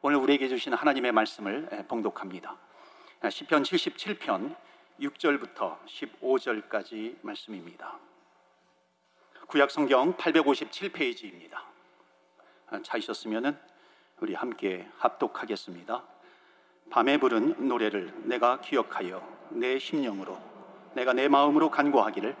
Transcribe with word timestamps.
오늘 0.00 0.18
우리에게 0.18 0.46
주신 0.46 0.72
하나님의 0.74 1.10
말씀을 1.10 1.86
봉독합니다. 1.88 2.56
시편 3.28 3.64
77편 3.64 4.54
6절부터 5.00 5.76
15절까지 5.86 7.16
말씀입니다. 7.22 7.98
구약 9.48 9.72
성경 9.72 10.14
857페이지입니다. 10.14 11.58
찾으셨으면 12.84 13.58
우리 14.20 14.34
함께 14.34 14.88
합독하겠습니다. 14.98 16.04
밤에 16.90 17.18
부른 17.18 17.66
노래를 17.66 18.14
내가 18.28 18.60
기억하여 18.60 19.20
내 19.50 19.80
심령으로 19.80 20.40
내가 20.94 21.12
내 21.12 21.26
마음으로 21.26 21.72
간구하기를 21.72 22.36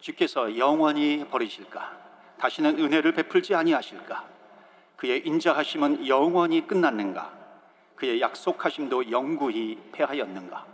주께서 0.00 0.56
영원히 0.56 1.26
버리실까 1.28 1.98
다시는 2.38 2.78
은혜를 2.78 3.12
베풀지 3.12 3.54
아니하실까 3.54 4.33
그의 4.96 5.26
인자하심은 5.26 6.06
영원히 6.06 6.66
끝났는가? 6.66 7.32
그의 7.96 8.20
약속하심도 8.20 9.10
영구히 9.10 9.78
패하였는가? 9.92 10.66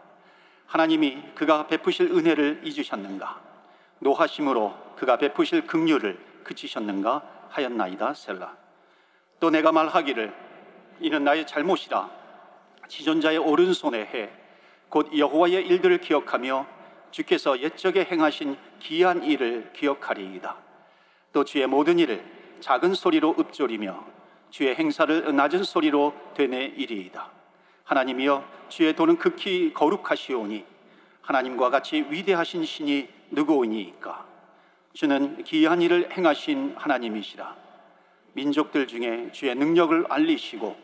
하나님이 0.67 1.23
그가 1.35 1.67
베푸실 1.67 2.11
은혜를 2.11 2.63
잊으셨는가? 2.65 3.41
노하심으로 4.01 4.95
그가 4.97 5.17
베푸실 5.17 5.67
긍휼을 5.67 6.19
그치셨는가 6.45 7.23
하였나이다 7.51 8.15
셀라. 8.15 8.57
또 9.41 9.51
내가 9.51 9.73
말하기를 9.73 10.33
이는 11.01 11.25
나의 11.25 11.47
잘못이라 11.47 12.11
지존자의 12.89 13.39
오른손에 13.39 13.99
해 13.99 14.41
곧 14.91 15.17
여호와의 15.17 15.67
일들을 15.69 15.99
기억하며 15.99 16.67
주께서 17.13 17.61
옛적에 17.61 18.05
행하신 18.05 18.57
기한 18.81 19.23
일을 19.23 19.73
기억하리이다. 19.73 20.57
또 21.33 21.45
주의 21.45 21.67
모든 21.67 21.99
일을 21.99 22.23
작은 22.61 22.95
소리로 22.95 23.37
읊조리며 23.39 24.05
주의 24.51 24.75
행사를 24.75 25.35
낮은 25.35 25.65
소리로 25.65 26.15
되뇌이리이다. 26.35 27.31
하나님이여 27.85 28.45
주의 28.69 28.95
도는 28.95 29.19
극히 29.19 29.73
거룩하시오니 29.75 30.65
하나님과 31.23 31.71
같이 31.71 32.07
위대하신 32.09 32.65
신이 32.65 33.09
누구오니이까 33.31 34.27
주는 34.93 35.43
기한 35.45 35.83
일을 35.83 36.17
행하신 36.17 36.75
하나님이시라 36.77 37.57
민족들 38.33 38.87
중에 38.87 39.31
주의 39.33 39.55
능력을 39.55 40.07
알리시고 40.09 40.77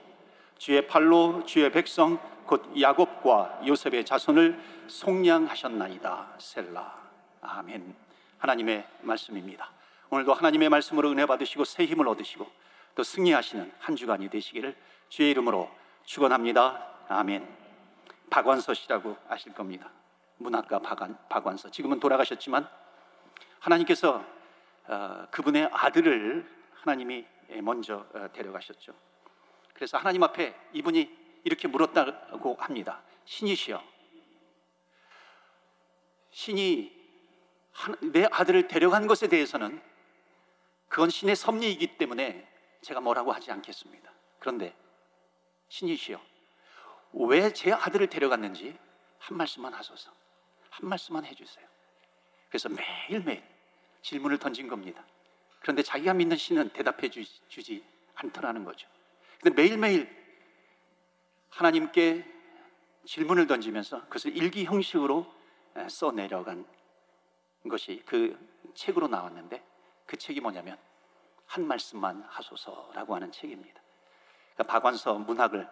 주의 0.58 0.86
팔로 0.86 1.44
주의 1.44 1.70
백성 1.70 2.18
곧 2.46 2.64
야곱과 2.80 3.62
요셉의 3.66 4.04
자손을 4.04 4.58
속량하셨나이다. 4.86 6.34
셀라. 6.38 6.94
아멘. 7.40 7.94
하나님의 8.38 8.86
말씀입니다. 9.02 9.70
오늘도 10.10 10.34
하나님의 10.34 10.68
말씀으로 10.68 11.10
은혜 11.10 11.26
받으시고 11.26 11.64
새 11.64 11.84
힘을 11.84 12.06
얻으시고 12.08 12.50
또 12.94 13.02
승리하시는 13.02 13.72
한 13.78 13.96
주간이 13.96 14.30
되시기를 14.30 14.76
주의 15.08 15.30
이름으로 15.30 15.70
축원합니다. 16.04 16.94
아멘. 17.08 17.46
박완서 18.30 18.74
씨라고 18.74 19.16
아실 19.28 19.52
겁니다. 19.52 19.90
문학가 20.38 20.80
박완, 20.80 21.18
박완서. 21.28 21.70
지금은 21.70 22.00
돌아가셨지만 22.00 22.68
하나님께서 23.58 24.24
어, 24.86 25.26
그분의 25.30 25.70
아들을 25.72 26.48
하나님이 26.74 27.26
먼저 27.62 28.06
어, 28.14 28.28
데려가셨죠. 28.32 28.92
그래서 29.74 29.98
하나님 29.98 30.22
앞에 30.22 30.54
이분이 30.72 31.40
이렇게 31.44 31.68
물었다고 31.68 32.56
합니다. 32.60 33.02
신이시여. 33.24 33.82
신이 36.30 36.96
내 38.12 38.26
아들을 38.30 38.68
데려간 38.68 39.06
것에 39.06 39.28
대해서는 39.28 39.80
그건 40.88 41.10
신의 41.10 41.36
섭리이기 41.36 41.98
때문에 41.98 42.46
제가 42.82 43.00
뭐라고 43.00 43.32
하지 43.32 43.50
않겠습니다. 43.50 44.12
그런데 44.38 44.74
신이시여. 45.68 46.20
왜 47.12 47.50
제 47.52 47.72
아들을 47.72 48.06
데려갔는지 48.08 48.78
한 49.18 49.36
말씀만 49.36 49.72
하소서. 49.74 50.10
한 50.70 50.88
말씀만 50.88 51.24
해주세요. 51.24 51.66
그래서 52.48 52.68
매일매일 52.68 53.42
질문을 54.02 54.38
던진 54.38 54.68
겁니다. 54.68 55.04
그런데 55.60 55.82
자기가 55.82 56.14
믿는 56.14 56.36
신은 56.36 56.70
대답해 56.70 57.08
주지 57.08 57.84
않더라는 58.14 58.64
거죠. 58.64 58.88
근데 59.42 59.60
매일매일 59.60 60.08
하나님께 61.50 62.24
질문을 63.06 63.46
던지면서 63.46 64.04
그것을 64.04 64.36
일기 64.36 64.64
형식으로 64.64 65.26
써 65.88 66.12
내려간 66.12 66.66
것이 67.68 68.02
그 68.06 68.38
책으로 68.74 69.08
나왔는데 69.08 69.64
그 70.06 70.16
책이 70.16 70.40
뭐냐면 70.40 70.78
한 71.46 71.66
말씀만 71.66 72.22
하소서라고 72.22 73.14
하는 73.14 73.30
책입니다. 73.32 73.80
그러니까 74.54 74.72
박완서 74.72 75.18
문학을 75.18 75.68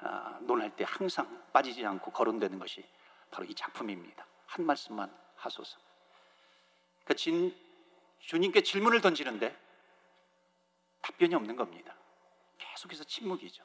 아, 0.00 0.38
논할 0.42 0.74
때 0.76 0.84
항상 0.86 1.42
빠지지 1.52 1.84
않고 1.84 2.12
거론되는 2.12 2.58
것이 2.58 2.84
바로 3.30 3.44
이 3.46 3.54
작품입니다. 3.54 4.26
한 4.46 4.64
말씀만 4.64 5.12
하소서. 5.36 5.78
그러니까 7.04 7.14
진, 7.14 7.56
주님께 8.20 8.62
질문을 8.62 9.00
던지는데 9.00 9.56
답변이 11.02 11.34
없는 11.34 11.56
겁니다. 11.56 11.94
계속해서 12.58 13.04
침묵이죠. 13.04 13.64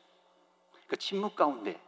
그 0.88 0.98
침묵 0.98 1.36
가운데 1.36 1.80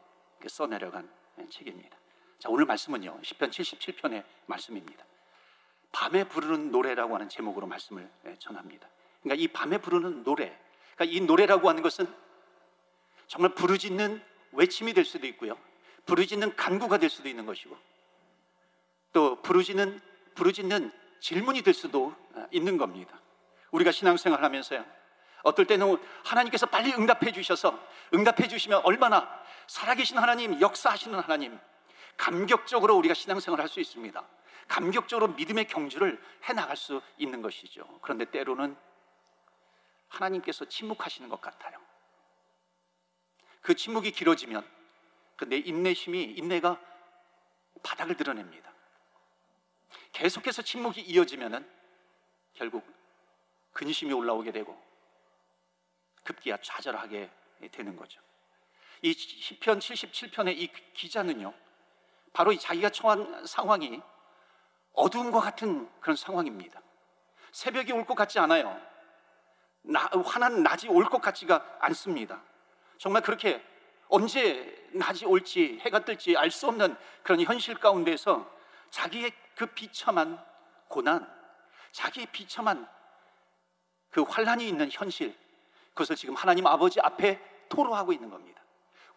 써내려간 0.48 1.12
책입니다. 1.50 1.98
자, 2.40 2.50
오늘 2.50 2.66
말씀은요. 2.66 3.20
10편 3.22 3.50
77편의 3.50 4.24
말씀입니다. 4.46 5.06
밤에 5.96 6.26
부르는 6.26 6.72
노래라고 6.72 7.16
하는 7.16 7.30
제목으로 7.30 7.68
말씀을 7.68 8.10
예, 8.26 8.36
전합니다. 8.38 8.86
그러니까 9.24 9.42
이 9.42 9.48
밤에 9.48 9.78
부르는 9.78 10.26
노래. 10.26 10.54
그러니까 10.94 11.16
이 11.16 11.22
노래라고 11.22 11.70
하는 11.70 11.82
것은 11.82 12.06
정말 13.28 13.56
부르짖는 13.56 14.22
외침이 14.52 14.94
될 14.94 15.06
수도 15.06 15.26
있고요. 15.28 15.58
부르짖는 16.06 16.58
간구가 16.58 16.98
될 16.98 17.10
수도 17.10 17.30
있는 17.30 17.46
것이고 17.46 17.78
또 19.14 19.42
부르짖는 19.42 20.02
부르짖는 20.36 20.92
질문이 21.22 21.62
될 21.62 21.74
수도 21.74 22.14
어, 22.34 22.46
있는 22.52 22.78
겁니다. 22.78 23.18
우리가 23.72 23.94
신앙생활 23.94 24.44
하면서요. 24.44 24.86
어떨 25.44 25.66
때는 25.66 25.98
하나님께서 26.26 26.66
빨리 26.66 26.92
응답해 26.92 27.32
주셔서 27.32 27.80
응답해 28.14 28.50
주시면 28.50 28.82
얼마나 28.84 29.30
살아계신 29.68 30.18
하나님, 30.18 30.60
역사하시는 30.60 31.18
하나님, 31.18 31.58
감격적으로 32.18 32.98
우리가 32.98 33.14
신앙생활을 33.14 33.64
할수 33.64 33.80
있습니다. 33.80 34.22
감격적으로 34.68 35.34
믿음의 35.34 35.68
경주를 35.68 36.22
해 36.48 36.54
나갈 36.54 36.76
수 36.76 37.02
있는 37.18 37.42
것이죠. 37.42 38.00
그런데 38.02 38.26
때로는 38.26 38.76
하나님께서 40.08 40.66
침묵하시는 40.66 41.30
것 41.30 41.42
같아요. 41.42 41.80
그 43.62 43.76
침묵이 43.76 44.12
길어지면 44.12 44.76
그 45.38 45.46
내 45.46 45.58
인내심이 45.58 46.24
인내가 46.24 46.80
바닥을 47.84 48.16
드러냅니다. 48.16 48.74
계속해서 50.14 50.62
침묵이 50.62 51.02
이어지면은 51.02 51.70
결국 52.54 52.86
근심이 53.74 54.14
올라오게 54.14 54.52
되고 54.52 54.82
급기야 56.24 56.58
좌절하게 56.62 57.30
되는 57.72 57.96
거죠. 57.96 58.22
이 59.02 59.14
시편 59.14 59.80
77편의 59.80 60.58
이 60.58 60.72
기자는요. 60.94 61.54
바로 62.34 62.52
이 62.52 62.58
자기가 62.58 62.90
처한 62.90 63.46
상황이 63.46 64.02
어두움과 64.96 65.40
같은 65.42 65.90
그런 66.00 66.16
상황입니다. 66.16 66.82
새벽이 67.52 67.92
올 67.92 68.06
것 68.06 68.16
같지 68.16 68.40
않아요. 68.40 68.80
나, 69.82 70.10
환한 70.26 70.64
낮이 70.64 70.88
올 70.90 71.06
것 71.06 71.22
같지가 71.22 71.78
않습니다. 71.82 72.42
정말 72.98 73.22
그렇게 73.22 73.64
언제 74.08 74.88
낮이 74.94 75.26
올지 75.26 75.80
해가 75.82 76.06
뜰지 76.06 76.38
알 76.38 76.50
수 76.52 76.68
없는 76.68 76.96
그런 77.24 77.42
현실 77.42 77.76
가운데서 77.76 78.50
자기의 78.90 79.32
그 79.56 79.66
비참한 79.68 80.40
고난, 80.88 81.30
자기의 81.92 82.28
비참한 82.32 82.88
그 84.10 84.22
환란이 84.22 84.68
있는 84.68 84.90
현실, 84.92 85.36
그것을 85.90 86.16
지금 86.16 86.36
하나님 86.36 86.68
아버지 86.68 87.00
앞에 87.02 87.40
토로하고 87.70 88.14
있는 88.14 88.30
겁니다. 88.30 88.62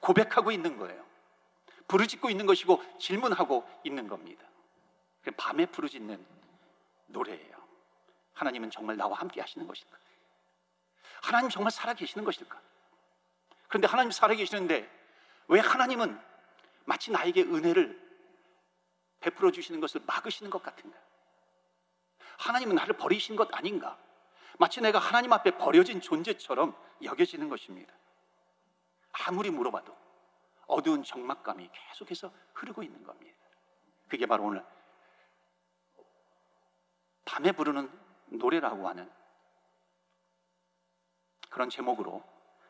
고백하고 0.00 0.50
있는 0.50 0.76
거예요. 0.78 1.04
부르짖고 1.86 2.30
있는 2.30 2.46
것이고 2.46 2.82
질문하고 2.98 3.68
있는 3.84 4.06
겁니다. 4.08 4.44
밤에 5.36 5.66
부르짖는 5.66 6.24
노래예요. 7.06 7.56
하나님은 8.34 8.70
정말 8.70 8.96
나와 8.96 9.18
함께 9.18 9.40
하시는 9.40 9.66
것일까? 9.66 9.96
하나님 11.22 11.50
정말 11.50 11.70
살아 11.70 11.94
계시는 11.94 12.24
것일까? 12.24 12.60
그런데 13.68 13.86
하나님 13.86 14.10
살아 14.10 14.34
계시는데 14.34 14.88
왜 15.48 15.60
하나님은 15.60 16.18
마치 16.84 17.10
나에게 17.10 17.42
은혜를 17.42 18.08
베풀어 19.20 19.50
주시는 19.50 19.80
것을 19.80 20.00
막으시는 20.06 20.50
것 20.50 20.62
같은가? 20.62 20.96
하나님은 22.38 22.76
나를 22.76 22.96
버리신 22.96 23.36
것 23.36 23.52
아닌가? 23.54 23.98
마치 24.58 24.80
내가 24.80 24.98
하나님 24.98 25.32
앞에 25.32 25.52
버려진 25.58 26.00
존재처럼 26.00 26.76
여겨지는 27.02 27.48
것입니다. 27.48 27.92
아무리 29.12 29.50
물어봐도 29.50 29.96
어두운 30.66 31.02
적막감이 31.02 31.70
계속해서 31.72 32.32
흐르고 32.54 32.82
있는 32.82 33.02
겁니다. 33.02 33.36
그게 34.08 34.26
바로 34.26 34.44
오늘 34.44 34.64
밤에 37.28 37.52
부르는 37.52 37.90
노래라고 38.28 38.88
하는 38.88 39.08
그런 41.50 41.68
제목으로 41.68 42.24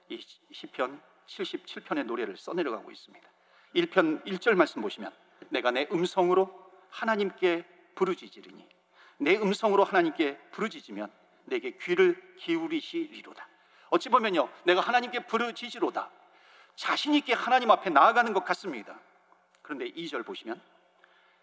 이 0.08 0.20
시편 0.52 1.00
77편의 1.26 2.04
노래를 2.06 2.36
써내려가고 2.36 2.90
있습니다. 2.90 3.28
1편 3.76 4.24
1절 4.24 4.56
말씀 4.56 4.82
보시면 4.82 5.14
내가 5.50 5.70
내 5.70 5.86
음성으로 5.92 6.50
하나님께 6.90 7.64
부르짖으리니 7.94 8.68
내 9.18 9.36
음성으로 9.36 9.84
하나님께 9.84 10.36
부르짖으면 10.50 11.12
내게 11.44 11.76
귀를 11.78 12.36
기울이시리로다. 12.38 13.48
어찌 13.90 14.08
보면요, 14.08 14.48
내가 14.64 14.80
하나님께 14.80 15.26
부르짖으로다. 15.26 16.10
자신 16.74 17.14
있게 17.14 17.32
하나님 17.32 17.70
앞에 17.70 17.90
나아가는 17.90 18.32
것 18.32 18.44
같습니다. 18.44 18.98
그런데 19.62 19.90
2절 19.92 20.26
보시면 20.26 20.60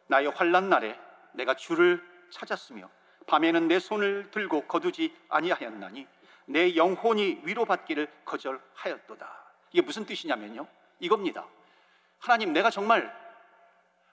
나의 0.07 0.27
환란 0.27 0.69
날에 0.69 0.99
내가 1.33 1.55
주를 1.55 2.03
찾았으며 2.29 2.89
밤에는 3.27 3.67
내 3.67 3.79
손을 3.79 4.29
들고 4.31 4.65
거두지 4.67 5.15
아니하였나니 5.29 6.07
내 6.45 6.75
영혼이 6.75 7.41
위로받기를 7.43 8.11
거절하였도다. 8.25 9.45
이게 9.71 9.81
무슨 9.81 10.05
뜻이냐면요. 10.05 10.67
이겁니다. 10.99 11.45
하나님, 12.19 12.53
내가 12.53 12.69
정말 12.69 13.13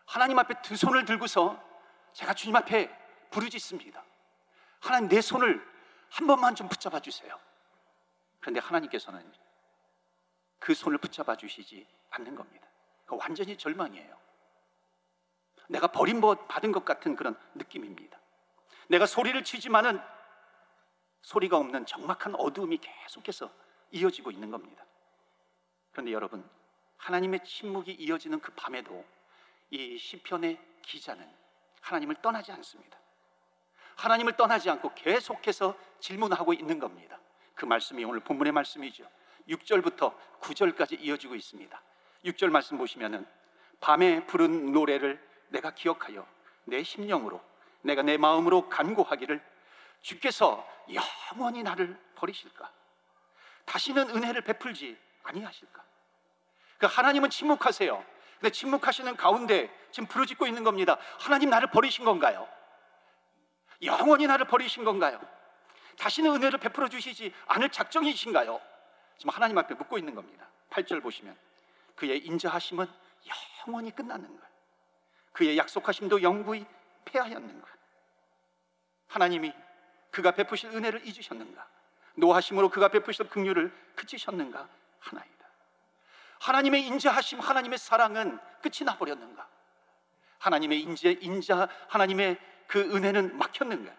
하나님 0.07 0.39
앞에 0.39 0.61
두 0.63 0.77
손을 0.77 1.05
들고서 1.05 1.63
제가 2.13 2.35
주님 2.35 2.57
앞에 2.57 2.91
부르짖습니다. 3.31 4.03
하나님, 4.81 5.09
내 5.09 5.21
손을 5.21 5.65
한 6.11 6.27
번만 6.27 6.55
좀 6.55 6.69
붙잡아 6.69 7.01
주세요. 7.01 7.39
그런데 8.41 8.61
하나님께서는 8.61 9.33
그 10.59 10.75
손을 10.75 10.99
붙잡아 10.99 11.37
주시지 11.37 11.87
않는 12.11 12.35
겁니다. 12.35 12.67
완전히 13.09 13.57
절망이에요. 13.57 14.17
내가 15.69 15.87
버림받은 15.87 16.73
것 16.73 16.85
같은 16.85 17.15
그런 17.15 17.39
느낌입니다. 17.55 18.19
내가 18.89 19.07
소리를 19.07 19.43
치지만은 19.45 20.01
소리가 21.23 21.57
없는 21.57 21.87
적막한 21.87 22.35
어두움이 22.35 22.79
계속해서 22.79 23.51
이어지고 23.93 24.31
있는 24.31 24.51
겁니다. 24.51 24.85
그런데 25.93 26.13
여러분, 26.13 26.49
하나님의 26.97 27.45
침묵이 27.45 27.93
이어지는 27.93 28.41
그 28.41 28.53
밤에도 28.53 29.05
이 29.71 29.99
시편의 29.99 30.59
기자는 30.83 31.29
하나님을 31.81 32.17
떠나지 32.23 32.53
않습니다. 32.53 32.99
하나님을 33.97 34.37
떠나지 34.37 34.71
않고 34.71 34.95
계속해서 34.95 35.77
질문하고 36.01 36.53
있는 36.53 36.79
겁니다. 36.79 37.19
그 37.55 37.67
말씀이 37.67 38.05
오늘 38.05 38.21
본문의 38.21 38.53
말씀이죠. 38.53 39.07
6절부터 39.49 40.15
9절까지 40.41 41.01
이어지고 41.01 41.35
있습니다. 41.35 41.83
6절 42.25 42.51
말씀 42.51 42.79
보시면은 42.79 43.27
밤에 43.81 44.25
부른 44.27 44.73
노래를 44.73 45.21
내가 45.49 45.75
기억하여 45.75 46.27
내 46.65 46.83
심령으로 46.83 47.41
내가 47.83 48.03
내 48.03 48.17
마음으로 48.17 48.69
간구하기를 48.69 49.43
주께서 50.01 50.67
영원히 50.93 51.63
나를 51.63 51.99
버리실까? 52.15 52.71
다시는 53.65 54.11
은혜를 54.11 54.43
베풀지 54.43 54.97
아니하실까? 55.23 55.83
그 56.79 56.87
하나님은 56.87 57.31
침묵하세요. 57.31 58.05
근데 58.41 58.51
침묵하시는 58.51 59.17
가운데 59.17 59.73
지금 59.93 60.09
부르짖고 60.09 60.47
있는 60.47 60.65
겁니다. 60.65 60.99
하나님 61.21 61.51
나를 61.51 61.71
버리신 61.71 62.05
건가요? 62.05 62.49
영원히 63.83 64.27
나를 64.27 64.47
버리신 64.47 64.85
건가요? 64.85 65.21
다시는 65.99 66.35
은혜를 66.35 66.59
베풀어 66.59 66.89
주시지 66.89 67.33
않을 67.47 67.71
작정이신가요? 67.71 68.61
지금 69.19 69.31
하나님 69.31 69.59
앞에 69.59 69.75
묻고 69.75 69.99
있는 69.99 70.15
겁니다. 70.15 70.49
8절 70.71 71.03
보시면 71.03 71.37
그의 71.95 72.19
인자하심은 72.25 72.87
영원히 73.67 73.95
끝나는 73.95 74.29
것. 74.37 74.43
그의 75.33 75.57
약속하심도 75.57 76.23
영구히 76.23 76.67
폐하였는 77.05 77.61
것. 77.61 77.69
하나님이 79.09 79.53
그가 80.11 80.33
베푸실 80.33 80.71
은혜를 80.71 81.07
잊으셨는가? 81.07 81.67
노하심으로 82.17 82.69
그가 82.71 82.89
베푸실 82.89 83.29
긍휼을 83.29 83.73
그치셨는가? 83.97 84.69
하나이다. 85.01 85.47
하나님의 86.41 86.87
인자하심, 86.87 87.41
하나님의 87.41 87.79
사랑은 87.79 88.39
끝이 88.63 88.85
나버렸는가? 88.85 89.49
하나님의 90.39 90.81
인재, 90.81 91.17
인자, 91.21 91.69
하나님의 91.89 92.39
그 92.67 92.81
은혜는 92.81 93.37
막혔는가? 93.37 93.95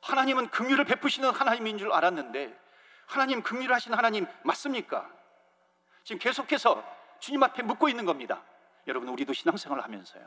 하나님은 0.00 0.48
긍휼을 0.50 0.84
베푸시는 0.84 1.30
하나님인 1.30 1.78
줄 1.78 1.92
알았는데 1.92 2.58
하나님 3.06 3.42
긍휼을 3.42 3.72
하신 3.72 3.94
하나님 3.94 4.26
맞습니까? 4.42 5.10
지금 6.02 6.18
계속해서 6.18 6.82
주님 7.20 7.42
앞에 7.42 7.62
묻고 7.62 7.88
있는 7.88 8.04
겁니다. 8.04 8.42
여러분 8.86 9.08
우리도 9.10 9.32
신앙생활을 9.32 9.84
하면서요. 9.84 10.26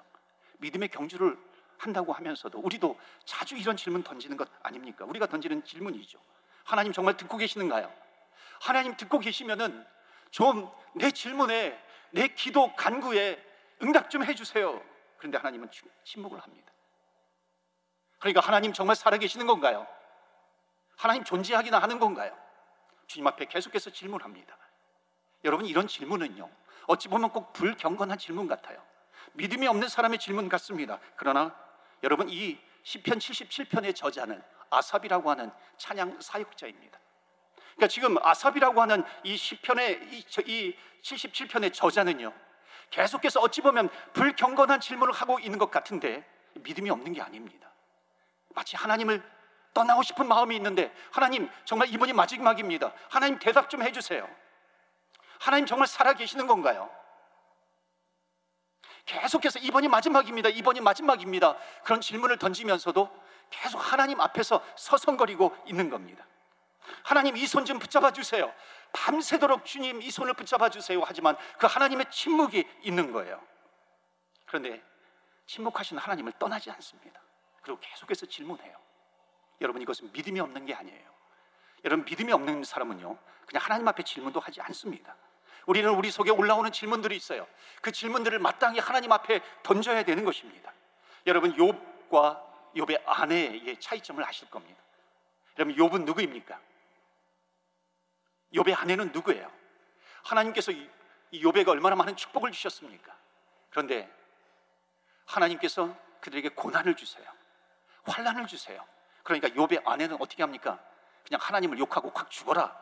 믿음의 0.60 0.90
경주를 0.90 1.38
한다고 1.78 2.14
하면서도 2.14 2.60
우리도 2.60 2.98
자주 3.26 3.58
이런 3.58 3.76
질문 3.76 4.04
던지는 4.04 4.38
것 4.38 4.50
아닙니까? 4.64 5.06
우리가 5.06 5.28
던지는 5.28 5.64
질문이죠. 5.64 6.20
하나님 6.64 6.94
정말 6.94 7.18
듣고 7.18 7.38
계시는가요? 7.38 7.92
하나님 8.62 8.96
듣고 8.96 9.20
계시면은 9.20 9.86
좀 10.32 10.70
내 10.96 11.12
질문에 11.12 11.78
내 12.12 12.28
기도 12.30 12.74
간구에 12.76 13.44
응답 13.84 14.10
좀 14.10 14.24
해주세요. 14.24 14.82
그런데 15.18 15.38
하나님은 15.38 15.70
침묵을 16.06 16.40
합니다. 16.40 16.72
그러니까 18.20 18.40
하나님 18.40 18.72
정말 18.74 18.96
살아계시는 18.96 19.46
건가요? 19.46 19.86
하나님 20.96 21.24
존재하기나 21.26 21.80
하는 21.80 22.00
건가요? 22.00 22.36
주님 23.08 23.28
앞에 23.28 23.46
계속해서 23.46 23.90
질문합니다. 23.90 24.58
여러분 25.44 25.66
이런 25.66 25.88
질문은요. 25.88 26.50
어찌 26.88 27.10
보면 27.10 27.32
꼭 27.32 27.52
불경건한 27.52 28.18
질문 28.18 28.48
같아요. 28.48 28.82
믿음이 29.36 29.68
없는 29.68 29.88
사람의 29.88 30.20
질문 30.20 30.50
같습니다. 30.50 31.00
그러나 31.16 31.56
여러분 32.04 32.30
이 32.30 32.58
시편 32.84 33.20
77편의 33.20 33.96
저자는 33.96 34.42
아삽이라고 34.70 35.30
하는 35.30 35.52
찬양 35.78 36.20
사역자입니다. 36.22 37.00
그러니까 37.76 37.88
지금 37.88 38.18
아삽이라고 38.22 38.82
하는 38.82 39.04
이 39.24 39.36
시편의 39.36 40.10
이, 40.12 40.26
이 40.46 40.78
77편의 41.02 41.74
저자는요. 41.74 42.34
계속해서 42.90 43.42
어찌 43.42 43.62
보면 43.62 43.90
불경건한 44.14 44.80
질문을 44.80 45.14
하고 45.14 45.40
있는 45.40 45.60
것 45.60 45.72
같은데 45.72 46.26
믿음이 46.54 46.90
없는 46.90 47.14
게 47.14 47.22
아닙니다. 47.22 47.72
마치 48.50 48.76
하나님을 48.76 49.22
떠나고 49.74 50.04
싶은 50.04 50.28
마음이 50.28 50.56
있는데 50.56 50.94
하나님 51.12 51.50
정말 51.66 51.90
이번이 51.90 52.14
마지막입니다. 52.14 52.94
하나님 53.10 53.38
대답 53.40 53.70
좀 53.70 53.84
해주세요. 53.84 54.28
하나님 55.40 55.66
정말 55.66 55.88
살아 55.88 56.14
계시는 56.14 56.48
건가요? 56.48 56.90
계속해서 59.06 59.60
이번이 59.60 59.88
마지막입니다. 59.88 60.50
이번이 60.50 60.82
마지막입니다. 60.82 61.58
그런 61.84 62.02
질문을 62.02 62.38
던지면서도 62.38 63.10
계속 63.50 63.78
하나님 63.80 64.20
앞에서 64.20 64.64
서성거리고 64.76 65.56
있는 65.68 65.90
겁니다. 65.90 66.26
하나님 67.04 67.36
이 67.38 67.46
손 67.46 67.66
좀 67.66 67.80
붙잡아 67.80 68.12
주세요. 68.12 68.54
밤새도록 68.94 69.66
주님 69.66 70.02
이 70.02 70.10
손을 70.12 70.34
붙잡아 70.34 70.70
주세요. 70.70 71.02
하지만 71.06 71.36
그 71.58 71.68
하나님의 71.68 72.08
침묵이 72.12 72.64
있는 72.82 73.12
거예요. 73.12 73.42
그런데 74.46 74.82
침묵하신 75.48 75.98
하나님을 75.98 76.34
떠나지 76.40 76.72
않습니다. 76.72 77.20
그리고 77.62 77.80
계속해서 77.80 78.26
질문해요. 78.28 78.76
여러분 79.62 79.82
이것은 79.82 80.12
믿음이 80.12 80.40
없는 80.40 80.66
게 80.66 80.74
아니에요. 80.74 81.16
여러분 81.84 82.06
믿음이 82.06 82.32
없는 82.32 82.64
사람은요. 82.64 83.18
그냥 83.48 83.64
하나님 83.64 83.88
앞에 83.88 84.04
질문도 84.04 84.40
하지 84.40 84.62
않습니다. 84.62 85.16
우리는 85.66 85.90
우리 85.90 86.12
속에 86.12 86.32
올라오는 86.32 86.72
질문들이 86.72 87.16
있어요. 87.16 87.48
그 87.82 87.92
질문들을 87.92 88.40
마땅히 88.40 88.80
하나님 88.80 89.12
앞에 89.12 89.42
던져야 89.64 90.04
되는 90.04 90.24
것입니다. 90.24 90.74
여러분 91.26 91.56
욥과 91.56 92.44
욥의 92.76 93.02
아내의 93.06 93.80
차이점을 93.80 94.24
아실 94.24 94.50
겁니다. 94.50 94.82
여러분 95.58 95.76
욥은 95.76 96.06
누구입니까? 96.06 96.60
욥의 98.54 98.80
아내는 98.80 99.12
누구예요? 99.12 99.52
하나님께서 100.24 100.72
이 100.72 100.90
욥에게 101.34 101.68
얼마나 101.68 101.96
많은 101.96 102.16
축복을 102.16 102.52
주셨습니까? 102.52 103.16
그런데 103.70 104.10
하나님께서 105.26 105.96
그들에게 106.22 106.50
고난을 106.50 106.96
주세요. 106.96 107.26
환란을 108.04 108.48
주세요. 108.48 108.86
그러니까 109.24 109.50
욥의 109.50 109.86
아내는 109.86 110.18
어떻게 110.20 110.44
합니까? 110.44 110.80
그냥 111.26 111.40
하나님을 111.42 111.80
욕하고 111.80 112.12
확 112.14 112.30
죽어라. 112.30 112.76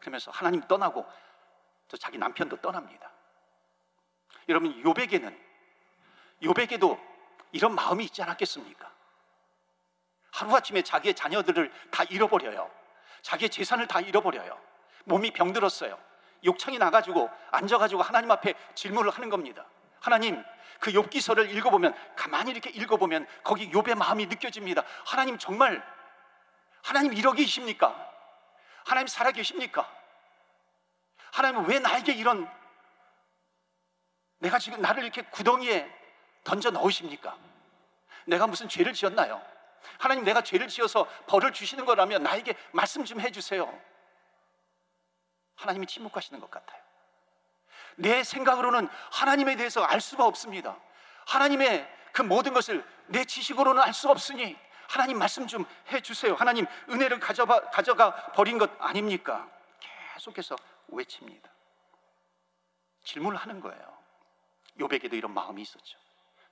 그러면서 0.00 0.30
하나님 0.30 0.60
떠나고 0.62 1.06
또 1.92 1.98
자기 1.98 2.16
남편도 2.16 2.56
떠납니다. 2.56 3.12
여러분 4.48 4.82
욥에게는 4.82 5.38
욥에게도 6.42 6.98
이런 7.52 7.74
마음이 7.74 8.04
있지 8.06 8.22
않았겠습니까? 8.22 8.90
하루아침에 10.32 10.80
자기의 10.80 11.14
자녀들을 11.14 11.70
다 11.90 12.04
잃어버려요. 12.04 12.70
자기의 13.20 13.50
재산을 13.50 13.86
다 13.86 14.00
잃어버려요. 14.00 14.58
몸이 15.04 15.32
병들었어요. 15.32 15.98
욕창이 16.46 16.78
나가지고 16.78 17.30
앉아가지고 17.50 18.00
하나님 18.00 18.30
앞에 18.30 18.54
질문을 18.74 19.10
하는 19.10 19.28
겁니다. 19.28 19.66
하나님, 20.00 20.42
그 20.80 20.92
욥기서를 20.92 21.54
읽어보면 21.54 21.94
가만히 22.16 22.52
이렇게 22.52 22.70
읽어보면 22.70 23.26
거기 23.44 23.70
욥의 23.70 23.96
마음이 23.96 24.26
느껴집니다. 24.26 24.82
하나님 25.04 25.36
정말 25.36 25.86
하나님 26.82 27.12
이러 27.12 27.32
계십니까? 27.32 27.94
하나님 28.86 29.06
살아 29.08 29.30
계십니까? 29.30 30.01
하나님은 31.32 31.66
왜 31.66 31.78
나에게 31.78 32.12
이런 32.12 32.48
내가 34.38 34.58
지금 34.58 34.80
나를 34.80 35.02
이렇게 35.02 35.22
구덩이에 35.22 35.90
던져 36.44 36.70
넣으십니까? 36.70 37.36
내가 38.26 38.46
무슨 38.46 38.68
죄를 38.68 38.92
지었나요? 38.92 39.42
하나님 39.98 40.24
내가 40.24 40.42
죄를 40.42 40.68
지어서 40.68 41.06
벌을 41.26 41.52
주시는 41.52 41.84
거라면 41.84 42.22
나에게 42.22 42.54
말씀 42.72 43.04
좀 43.04 43.20
해주세요. 43.20 43.80
하나님이 45.56 45.86
침묵하시는 45.86 46.40
것 46.40 46.50
같아요. 46.50 46.80
내 47.96 48.22
생각으로는 48.24 48.88
하나님에 49.10 49.56
대해서 49.56 49.82
알 49.82 50.00
수가 50.00 50.26
없습니다. 50.26 50.76
하나님의 51.26 51.88
그 52.12 52.22
모든 52.22 52.52
것을 52.52 52.84
내 53.06 53.24
지식으로는 53.24 53.82
알 53.82 53.92
수 53.92 54.08
없으니 54.10 54.58
하나님 54.88 55.18
말씀 55.18 55.46
좀 55.46 55.64
해주세요. 55.90 56.34
하나님 56.34 56.66
은혜를 56.90 57.18
가져가, 57.20 57.70
가져가 57.70 58.14
버린 58.32 58.58
것 58.58 58.70
아닙니까? 58.78 59.48
계속해서 60.14 60.56
외칩니다. 60.88 61.50
질문을 63.04 63.38
하는 63.38 63.60
거예요. 63.60 63.98
요백에도 64.78 65.16
이런 65.16 65.32
마음이 65.32 65.62
있었죠. 65.62 65.98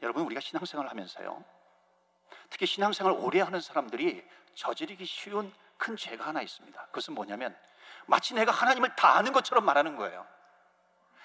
여러분 0.02 0.25
우리가 0.25 0.40
신앙생활을 0.40 0.90
하면서요. 0.90 1.44
특히 2.49 2.66
신앙생활 2.66 3.14
오래 3.14 3.40
하는 3.40 3.60
사람들이 3.60 4.26
저지르기 4.54 5.04
쉬운 5.04 5.52
큰 5.76 5.96
죄가 5.96 6.26
하나 6.26 6.42
있습니다. 6.42 6.87
그것은 6.87 7.14
뭐냐면 7.14 7.56
마치 8.06 8.34
내가 8.34 8.52
하나님을 8.52 8.94
다 8.96 9.16
아는 9.16 9.32
것처럼 9.32 9.64
말하는 9.64 9.96
거예요. 9.96 10.26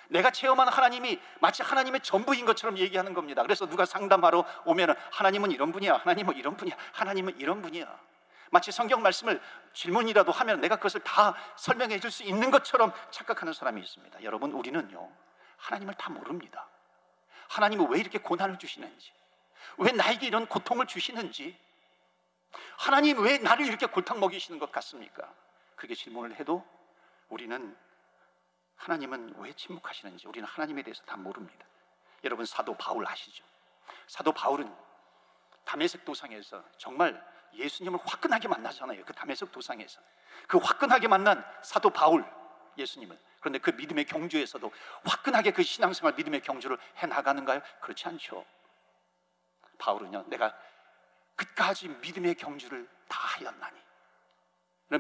내가 0.10 0.32
체험한 0.32 0.68
하나님이 0.68 1.20
마치 1.40 1.64
하나님의 1.64 2.02
전부인 2.02 2.46
것처럼 2.46 2.78
얘기하는 2.78 3.14
겁니다. 3.14 3.42
그래서 3.42 3.66
누가 3.68 3.86
상담하러 3.86 4.46
오면 4.66 4.96
하나님은 5.12 5.52
이런 5.52 5.72
분이야, 5.72 5.98
하나님은 5.98 6.36
이런 6.36 6.56
분이야, 6.56 6.76
하나님은 6.94 7.40
이런 7.40 7.62
분이야. 7.62 8.00
마치 8.56 8.72
성경 8.72 9.02
말씀을 9.02 9.42
질문이라도 9.74 10.32
하면 10.32 10.62
내가 10.62 10.78
그것을 10.78 11.02
다 11.02 11.36
설명해 11.58 12.00
줄 12.00 12.10
수 12.10 12.24
있는 12.24 12.52
것처럼 12.52 12.94
착각하는 13.12 13.52
사람이 13.52 13.82
있습니다. 13.82 14.24
여러분, 14.24 14.54
우리는요, 14.54 15.12
하나님을 15.58 15.96
다 15.96 16.10
모릅니다. 16.10 16.66
하나님은 17.50 17.90
왜 17.90 18.00
이렇게 18.00 18.18
고난을 18.18 18.58
주시는지, 18.58 19.12
왜 19.78 19.92
나에게 19.92 20.26
이런 20.26 20.46
고통을 20.46 20.88
주시는지, 20.88 21.60
하나님 22.78 23.22
왜 23.22 23.40
나를 23.40 23.66
이렇게 23.66 23.88
골탕 23.88 24.22
먹이시는 24.22 24.58
것 24.58 24.72
같습니까? 24.72 25.30
그렇게 25.76 25.94
질문을 25.94 26.40
해도 26.40 26.66
우리는 27.28 27.76
하나님은 28.78 29.36
왜 29.40 29.52
침묵하시는지 29.52 30.28
우리는 30.30 30.48
하나님에 30.48 30.82
대해서 30.84 31.04
다 31.04 31.18
모릅니다. 31.18 31.66
여러분 32.24 32.46
사도 32.46 32.74
바울 32.78 33.06
아시죠? 33.06 33.44
사도 34.08 34.32
바울은 34.32 34.74
담에색 35.66 36.06
도상에서 36.06 36.64
정말 36.78 37.22
예수님을 37.58 38.00
화끈하게 38.04 38.48
만나잖아요. 38.48 39.04
그 39.06 39.14
담에색 39.14 39.52
도상에서 39.52 40.02
그 40.48 40.58
화끈하게 40.58 41.08
만난 41.08 41.46
사도 41.62 41.90
바울 41.90 42.26
예수님을 42.78 43.18
그런데 43.40 43.60
그 43.60 43.70
믿음의 43.72 44.06
경주에서도 44.06 44.72
화끈하게 45.06 45.52
그 45.52 45.64
신앙생활 45.64 46.16
믿음의 46.16 46.42
경주를 46.42 46.78
해 46.98 47.06
나가는가요? 47.06 47.62
그렇지 47.80 48.08
않죠. 48.08 48.46
바울은요, 49.78 50.26
내가 50.28 50.56
끝까지 51.36 51.90
믿음의 51.90 52.36
경주를 52.36 52.90
다 53.08 53.20
하였나니 53.20 53.80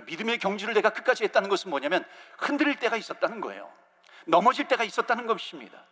믿음의 0.06 0.40
경주를 0.40 0.74
내가 0.74 0.92
끝까지 0.92 1.24
했다는 1.24 1.50
것은 1.50 1.70
뭐냐면 1.70 2.06
흔들릴 2.38 2.78
때가 2.80 2.98
있었다는 2.98 3.42
거예요. 3.42 3.72
넘어질 4.26 4.68
때가 4.68 4.84
있었다는 4.84 5.28
것입니다. 5.28 5.86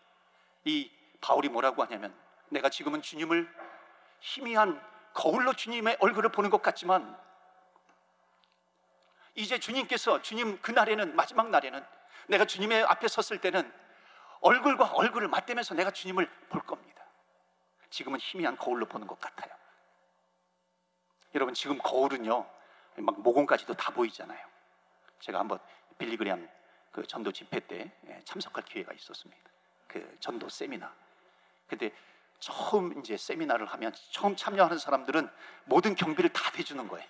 이 0.65 0.91
바울이 1.22 1.50
뭐라고 1.50 1.84
하냐면 1.84 2.15
내가 2.50 2.70
지금은 2.70 3.01
주님을 3.01 3.50
희미한 4.20 4.82
거울로 5.13 5.53
주님의 5.53 5.98
얼굴을 6.00 6.32
보는 6.32 6.50
것 6.50 6.62
같지만 6.62 7.17
이제 9.36 9.60
주님께서 9.60 10.22
주님 10.22 10.62
그날에는 10.62 11.15
마지막 11.15 11.50
날에는 11.50 11.84
내가 12.27 12.46
주님의 12.46 12.84
앞에 12.84 13.08
섰을 13.08 13.41
때는 13.41 13.72
얼굴과 14.41 14.91
얼굴을 14.93 15.27
맞대면서 15.27 15.74
내가 15.74 15.91
주님을 15.91 16.29
볼 16.50 16.62
겁니다. 16.62 17.03
지금은 17.89 18.20
희미한 18.20 18.58
거울로 18.58 18.86
보는 18.86 19.08
것 19.08 19.20
같아요. 19.20 19.53
여러분 21.36 21.53
지금 21.53 21.77
거울은요 21.77 22.48
막 22.98 23.22
모공까지도 23.22 23.74
다 23.74 23.91
보이잖아요. 23.91 24.46
제가 25.20 25.39
한번 25.39 25.60
빌리그리암 25.98 26.48
그 26.91 27.05
전도 27.08 27.32
집회 27.32 27.60
때 27.60 27.91
예, 28.08 28.22
참석할 28.25 28.65
기회가 28.65 28.93
있었습니다. 28.93 29.50
그 29.88 30.17
전도 30.20 30.50
세미나. 30.50 30.93
근데 31.67 31.91
처음 32.44 33.00
이제 33.00 33.16
세미나를 33.16 33.66
하면 33.68 33.94
처음 34.12 34.36
참여하는 34.36 34.78
사람들은 34.78 35.30
모든 35.64 35.96
경비를 35.96 36.30
다 36.34 36.52
대주는 36.52 36.86
거예요. 36.90 37.08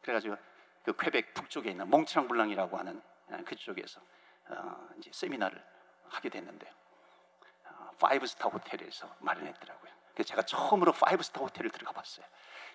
그래가지고 0.00 0.36
그 0.84 0.96
퀘벡 0.96 1.34
북쪽에 1.34 1.70
있는 1.70 1.90
몽트랑블랑이라고 1.90 2.78
하는 2.78 3.02
예, 3.30 3.36
그쪽에서 3.42 4.00
어 4.48 4.88
이제 4.96 5.10
세미나를 5.12 5.62
하게 6.08 6.30
됐는데요. 6.30 6.72
어, 7.66 7.90
five 8.00 8.26
star 8.26 8.48
호텔에서 8.48 9.14
마련했더라고요. 9.18 9.92
그래서 10.14 10.28
제가 10.28 10.42
처음으로 10.42 10.92
five 10.92 11.22
star 11.22 11.40
호텔을 11.40 11.70
들어가 11.70 11.92
봤어요. 11.92 12.24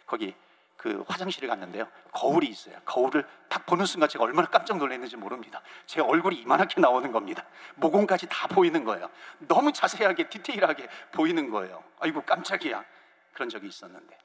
거기 0.06 0.36
그 0.78 1.04
화장실에 1.08 1.48
갔는데요. 1.48 1.88
거울이 2.12 2.48
있어요. 2.48 2.80
거울을 2.86 3.28
딱 3.50 3.66
보는 3.66 3.86
순간 3.86 4.08
제가 4.08 4.24
얼마나 4.24 4.48
깜짝 4.48 4.78
놀랐는지 4.78 5.18
모릅니다. 5.18 5.62
제 5.88 6.00
얼굴이 6.00 6.38
이만하게 6.38 6.80
나오는 6.80 7.12
겁니다. 7.12 7.44
모공까지 7.76 8.28
다 8.30 8.48
보이는 8.48 8.84
거예요. 8.84 9.10
너무 9.40 9.74
자세하게 9.74 10.30
디테일하게 10.30 10.88
보이는 11.12 11.50
거예요. 11.50 11.84
아이고 12.00 12.22
깜짝이야. 12.22 12.86
그런 13.34 13.50
적이 13.50 13.68
있었는데. 13.68 14.18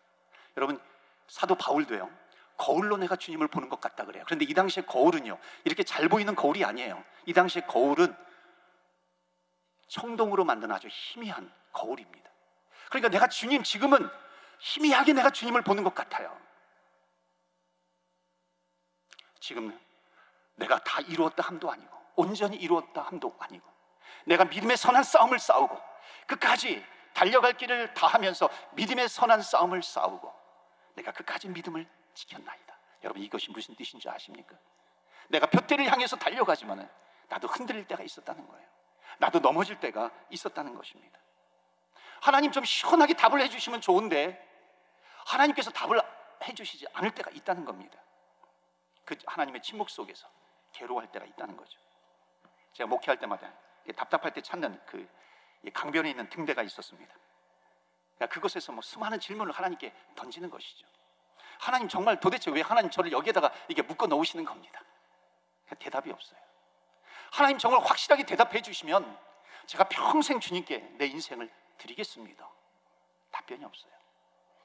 여러분 0.58 0.78
사도 1.26 1.54
바울도요. 1.54 2.10
거울로 2.58 2.98
내가 2.98 3.16
주님을 3.16 3.48
보는 3.48 3.70
것 3.70 3.80
같다 3.80 4.04
그래요. 4.04 4.22
그런데 4.26 4.44
이 4.44 4.52
당시에 4.52 4.82
거울은요. 4.84 5.38
이렇게 5.64 5.82
잘 5.82 6.08
보이는 6.10 6.34
거울이 6.34 6.64
아니에요. 6.64 7.02
이 7.24 7.32
당시에 7.32 7.62
거울은 7.62 8.14
청동으로 9.88 10.44
만든 10.44 10.70
아주 10.70 10.86
희미한 10.90 11.50
거울입니다. 11.72 12.30
그러니까 12.90 13.08
내가 13.08 13.26
주님 13.28 13.62
지금은 13.62 14.08
희미하게 14.62 15.12
내가 15.12 15.30
주님을 15.30 15.62
보는 15.62 15.82
것 15.82 15.92
같아요. 15.92 16.40
지금 19.40 19.76
내가 20.54 20.78
다 20.84 21.00
이루었다 21.00 21.42
함도 21.42 21.70
아니고 21.70 21.92
온전히 22.14 22.56
이루었다 22.56 23.02
함도 23.02 23.34
아니고 23.40 23.68
내가 24.24 24.44
믿음의 24.44 24.76
선한 24.76 25.02
싸움을 25.02 25.40
싸우고 25.40 25.76
끝까지 26.28 26.84
달려갈 27.12 27.56
길을 27.56 27.92
다하면서 27.94 28.48
믿음의 28.74 29.08
선한 29.08 29.42
싸움을 29.42 29.82
싸우고 29.82 30.32
내가 30.94 31.10
끝까지 31.10 31.48
믿음을 31.48 31.88
지켰나이다. 32.14 32.78
여러분 33.02 33.20
이것이 33.20 33.50
무슨 33.50 33.74
뜻인지 33.74 34.08
아십니까? 34.08 34.56
내가 35.28 35.46
표대를 35.46 35.90
향해서 35.90 36.16
달려가지만은 36.16 36.88
나도 37.28 37.48
흔들릴 37.48 37.88
때가 37.88 38.04
있었다는 38.04 38.46
거예요. 38.46 38.68
나도 39.18 39.40
넘어질 39.40 39.80
때가 39.80 40.12
있었다는 40.30 40.76
것입니다. 40.76 41.18
하나님 42.20 42.52
좀 42.52 42.64
시원하게 42.64 43.14
답을 43.14 43.40
해주시면 43.40 43.80
좋은데 43.80 44.51
하나님께서 45.26 45.70
답을 45.70 46.00
해주시지 46.42 46.86
않을 46.92 47.12
때가 47.12 47.30
있다는 47.30 47.64
겁니다. 47.64 47.98
그 49.04 49.16
하나님의 49.26 49.62
침묵 49.62 49.90
속에서 49.90 50.28
괴로워할 50.72 51.10
때가 51.12 51.24
있다는 51.24 51.56
거죠. 51.56 51.78
제가 52.72 52.88
목회할 52.88 53.18
때마다 53.18 53.52
답답할 53.96 54.32
때 54.32 54.40
찾는 54.40 54.80
그 54.86 55.08
강변에 55.72 56.10
있는 56.10 56.28
등대가 56.28 56.62
있었습니다. 56.62 57.14
그러니까 58.16 58.34
그것에서 58.34 58.72
뭐 58.72 58.82
수많은 58.82 59.20
질문을 59.20 59.52
하나님께 59.52 59.92
던지는 60.14 60.50
것이죠. 60.50 60.86
하나님 61.58 61.88
정말 61.88 62.18
도대체 62.18 62.50
왜 62.50 62.60
하나님 62.60 62.90
저를 62.90 63.12
여기에다가 63.12 63.52
이게 63.68 63.82
묶어 63.82 64.06
놓으시는 64.06 64.44
겁니다. 64.44 64.82
그러니까 65.64 65.84
대답이 65.84 66.10
없어요. 66.10 66.38
하나님 67.32 67.58
정말 67.58 67.80
확실하게 67.82 68.24
대답해 68.24 68.62
주시면 68.62 69.18
제가 69.66 69.84
평생 69.84 70.40
주님께 70.40 70.78
내 70.98 71.06
인생을 71.06 71.50
드리겠습니다. 71.78 72.48
답변이 73.30 73.64
없어요. 73.64 73.92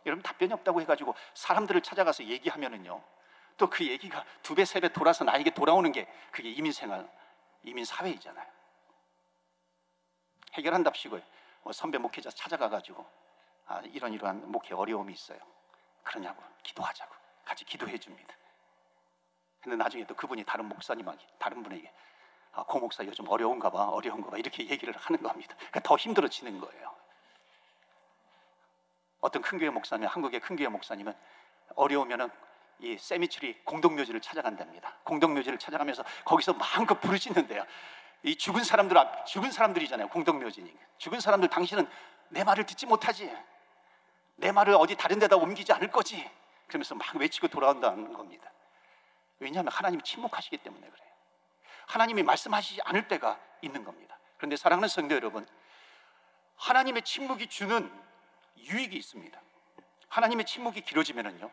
여러분 0.05 0.23
답변이 0.23 0.53
없다고 0.53 0.81
해가지고 0.81 1.15
사람들을 1.33 1.81
찾아가서 1.81 2.23
얘기하면은요. 2.23 3.01
또 3.57 3.67
그 3.69 3.85
얘기가 3.87 4.23
두 4.43 4.53
배, 4.55 4.65
세 4.65 4.79
배 4.79 4.87
돌아서 4.89 5.23
나에게 5.23 5.49
돌아오는 5.51 5.91
게 5.91 6.07
그게 6.31 6.49
이민 6.51 6.71
생활, 6.71 7.09
이민 7.63 7.85
사회이잖아요. 7.85 8.45
해결한답시고 10.53 11.19
뭐 11.63 11.73
선배 11.73 11.97
목회자 11.97 12.29
찾아가가지고 12.31 13.05
아, 13.67 13.81
이런 13.85 14.13
이러한 14.13 14.49
목회 14.51 14.73
어려움이 14.73 15.11
있어요. 15.13 15.39
그러냐고 16.03 16.41
기도하자고 16.63 17.13
같이 17.45 17.65
기도해 17.65 17.97
줍니다. 17.97 18.33
근데 19.61 19.75
나중에 19.75 20.05
또 20.05 20.15
그분이 20.15 20.43
다른 20.45 20.65
목사님에게 20.65 21.25
다른 21.39 21.63
분에게 21.63 21.91
아, 22.53 22.63
고 22.63 22.79
목사 22.79 23.03
요즘 23.05 23.27
어려운가 23.27 23.69
봐 23.69 23.89
어려운가 23.89 24.29
봐 24.29 24.37
이렇게 24.37 24.67
얘기를 24.69 24.95
하는 24.95 25.21
겁니다. 25.21 25.55
그러니까 25.57 25.79
더 25.81 25.97
힘들어지는 25.97 26.59
거예요. 26.59 26.95
어떤 29.19 29.41
큰 29.41 29.57
교회 29.57 29.69
목사님, 29.69 30.07
한국의 30.07 30.39
큰 30.39 30.55
교회 30.55 30.67
목사님은 30.67 31.13
어려우면은 31.75 32.29
이 32.79 32.97
세미추리 32.97 33.63
공동묘지를 33.63 34.21
찾아간답니다. 34.21 34.97
공동묘지를 35.03 35.57
찾아가면서 35.57 36.03
거기서 36.25 36.53
마음껏 36.53 36.99
부르짖는데요. 36.99 37.65
이 38.23 38.35
죽은 38.35 38.63
사람들 38.63 38.97
앞, 38.97 39.25
죽은 39.25 39.51
사람들이잖아요. 39.51 40.09
공동묘지니까. 40.09 40.79
죽은 40.97 41.19
사람들 41.19 41.49
당신은 41.49 41.87
내 42.29 42.43
말을 42.43 42.65
듣지 42.65 42.85
못하지. 42.85 43.31
내 44.35 44.51
말을 44.51 44.75
어디 44.75 44.95
다른 44.95 45.17
데다 45.17 45.37
옮기지 45.37 45.71
않을 45.73 45.89
거지. 45.89 46.29
그러면서 46.67 46.93
막 46.95 47.15
외치고 47.15 47.47
돌아온다는 47.47 48.13
겁니다. 48.13 48.51
왜냐하면 49.39 49.71
하나님이 49.71 50.03
침묵하시기 50.03 50.57
때문에 50.57 50.87
그래요. 50.87 51.07
하나님이 51.87 52.23
말씀하시지 52.23 52.81
않을 52.83 53.07
때가 53.07 53.39
있는 53.61 53.83
겁니다. 53.83 54.19
그런데 54.37 54.55
사랑하는 54.55 54.87
성도 54.87 55.15
여러분, 55.15 55.47
하나님의 56.57 57.03
침묵이 57.03 57.47
주는 57.47 57.91
유익이 58.57 58.95
있습니다. 58.97 59.39
하나님의 60.09 60.45
침묵이 60.45 60.81
길어지면은요. 60.81 61.49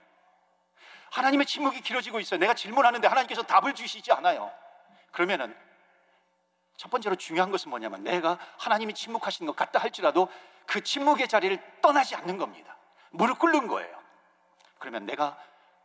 하나님의 1.10 1.46
침묵이 1.46 1.80
길어지고 1.80 2.20
있어요. 2.20 2.40
내가 2.40 2.54
질문하는데 2.54 3.06
하나님께서 3.06 3.42
답을 3.42 3.74
주시지 3.74 4.12
않아요. 4.12 4.52
그러면은 5.12 5.56
첫 6.76 6.90
번째로 6.90 7.14
중요한 7.14 7.50
것은 7.50 7.70
뭐냐면 7.70 8.02
내가 8.02 8.38
하나님이 8.58 8.94
침묵하시는 8.94 9.46
것 9.46 9.54
같다 9.54 9.78
할지라도 9.78 10.28
그 10.66 10.82
침묵의 10.82 11.28
자리를 11.28 11.56
떠나지 11.80 12.16
않는 12.16 12.36
겁니다. 12.36 12.76
무릎 13.10 13.38
꿇는 13.38 13.68
거예요. 13.68 13.96
그러면 14.78 15.06
내가 15.06 15.38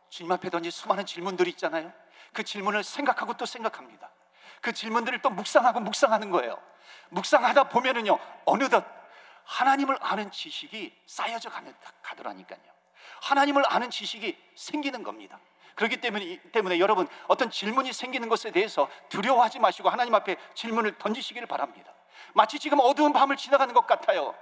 주님 0.08 0.32
앞에 0.32 0.50
던진 0.50 0.72
수많은 0.72 1.06
질문들이 1.06 1.50
있잖아요. 1.50 1.92
그 2.32 2.42
질문을 2.42 2.82
생각하고 2.82 3.34
또 3.34 3.46
생각합니다. 3.46 4.10
그 4.60 4.72
질문들을 4.72 5.22
또 5.22 5.30
묵상하고 5.30 5.80
묵상하는 5.80 6.30
거예요. 6.30 6.60
묵상하다 7.10 7.64
보면은요, 7.68 8.18
어느덧 8.44 8.84
하나님을 9.50 9.98
아는 10.00 10.30
지식이 10.30 10.96
쌓여져 11.06 11.50
가더라니까요. 12.02 12.60
하나님을 13.22 13.64
아는 13.66 13.90
지식이 13.90 14.38
생기는 14.54 15.02
겁니다. 15.02 15.40
그렇기 15.74 16.00
때문에, 16.00 16.40
때문에 16.52 16.78
여러분 16.78 17.08
어떤 17.26 17.50
질문이 17.50 17.92
생기는 17.92 18.28
것에 18.28 18.52
대해서 18.52 18.88
두려워하지 19.08 19.58
마시고 19.58 19.88
하나님 19.88 20.14
앞에 20.14 20.36
질문을 20.54 20.98
던지시기를 20.98 21.48
바랍니다. 21.48 21.92
마치 22.32 22.60
지금 22.60 22.78
어두운 22.80 23.12
밤을 23.12 23.36
지나가는 23.36 23.74
것 23.74 23.86
같아요. 23.86 24.36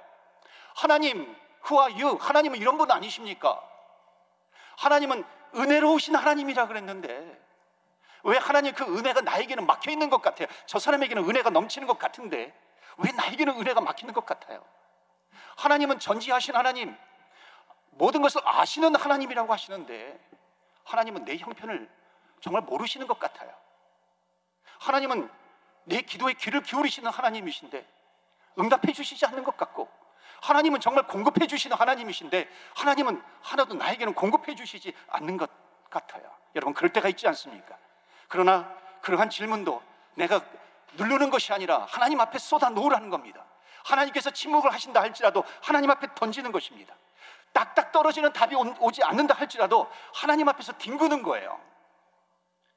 하나님, 0.75 1.35
who 1.65 1.83
are 1.83 2.03
you? 2.03 2.19
하나님은 2.21 2.59
이런 2.59 2.77
분 2.77 2.91
아니십니까? 2.91 3.63
하나님은 4.77 5.25
은혜로우신 5.55 6.17
하나님이라 6.17 6.67
그랬는데 6.67 7.41
왜 8.25 8.37
하나님 8.37 8.75
그 8.75 8.85
은혜가 8.85 9.23
나에게는 9.23 9.65
막혀 9.67 9.91
있는 9.91 10.11
것 10.11 10.21
같아요? 10.21 10.49
저 10.67 10.79
사람에게는 10.79 11.29
은혜가 11.29 11.49
넘치는 11.49 11.87
것 11.89 11.99
같은데 11.99 12.53
왜 12.99 13.11
나에게는 13.13 13.59
은혜가 13.59 13.81
막히는 13.81 14.13
것 14.13 14.27
같아요? 14.27 14.63
하나님은 15.59 15.99
전지하신 15.99 16.55
하나님, 16.55 16.97
모든 17.91 18.23
것을 18.23 18.41
아시는 18.45 18.95
하나님이라고 18.95 19.53
하시는데 19.53 20.19
하나님은 20.85 21.25
내 21.25 21.37
형편을 21.37 21.91
정말 22.41 22.63
모르시는 22.63 23.09
것 23.09 23.19
같아요. 23.19 23.53
하나님은 24.79 25.29
내 25.85 26.03
기도에 26.03 26.35
귀를 26.35 26.63
기울이시는 26.63 27.11
하나님이신데 27.11 27.85
응답해 28.61 28.93
주시지 28.93 29.27
않는 29.27 29.43
것 29.43 29.57
같고 29.57 29.91
하나님은 30.43 30.79
정말 30.79 31.09
공급해 31.09 31.49
주시는 31.49 31.77
하나님이신데 31.77 32.49
하나님은 32.77 33.21
하나도 33.43 33.75
나에게는 33.75 34.15
공급해 34.15 34.55
주시지 34.55 34.95
않는 35.09 35.37
것 35.37 35.51
같아요. 35.91 36.31
여러분 36.55 36.73
그럴 36.73 36.93
때가 36.93 37.09
있지 37.09 37.27
않습니까? 37.27 37.77
그러나 38.29 38.73
그러한 39.01 39.29
질문도 39.29 39.83
내가 40.15 40.41
누르는 40.93 41.31
것이 41.31 41.53
아니라 41.53 41.85
하나님 41.89 42.21
앞에 42.21 42.39
쏟아 42.39 42.71
놓으라는 42.71 43.11
겁니다. 43.11 43.48
하나님께서 43.85 44.31
침묵을 44.31 44.73
하신다 44.73 45.01
할지라도 45.01 45.45
하나님 45.63 45.91
앞에 45.91 46.09
던지는 46.15 46.53
것입니다. 46.53 46.95
딱딱 47.53 47.93
떨어지는 47.93 48.33
답이 48.33 48.55
오지 48.55 49.03
않는다 49.03 49.35
할지라도 49.35 49.91
하나님 50.15 50.49
앞에서 50.49 50.73
뒹구는 50.79 51.23
거예요. 51.23 51.61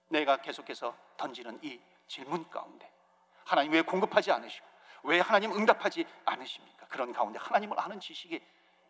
내가 0.07 0.37
계속해서 0.37 0.95
던지는 1.17 1.59
이 1.61 1.79
질문 2.07 2.49
가운데 2.49 2.91
하나님 3.45 3.71
왜 3.73 3.81
공급하지 3.81 4.31
않으시고 4.31 4.65
왜 5.03 5.19
하나님 5.19 5.51
응답하지 5.51 6.05
않으십니까? 6.25 6.87
그런 6.87 7.11
가운데 7.13 7.39
하나님을 7.39 7.79
아는 7.79 7.99
지식이 7.99 8.41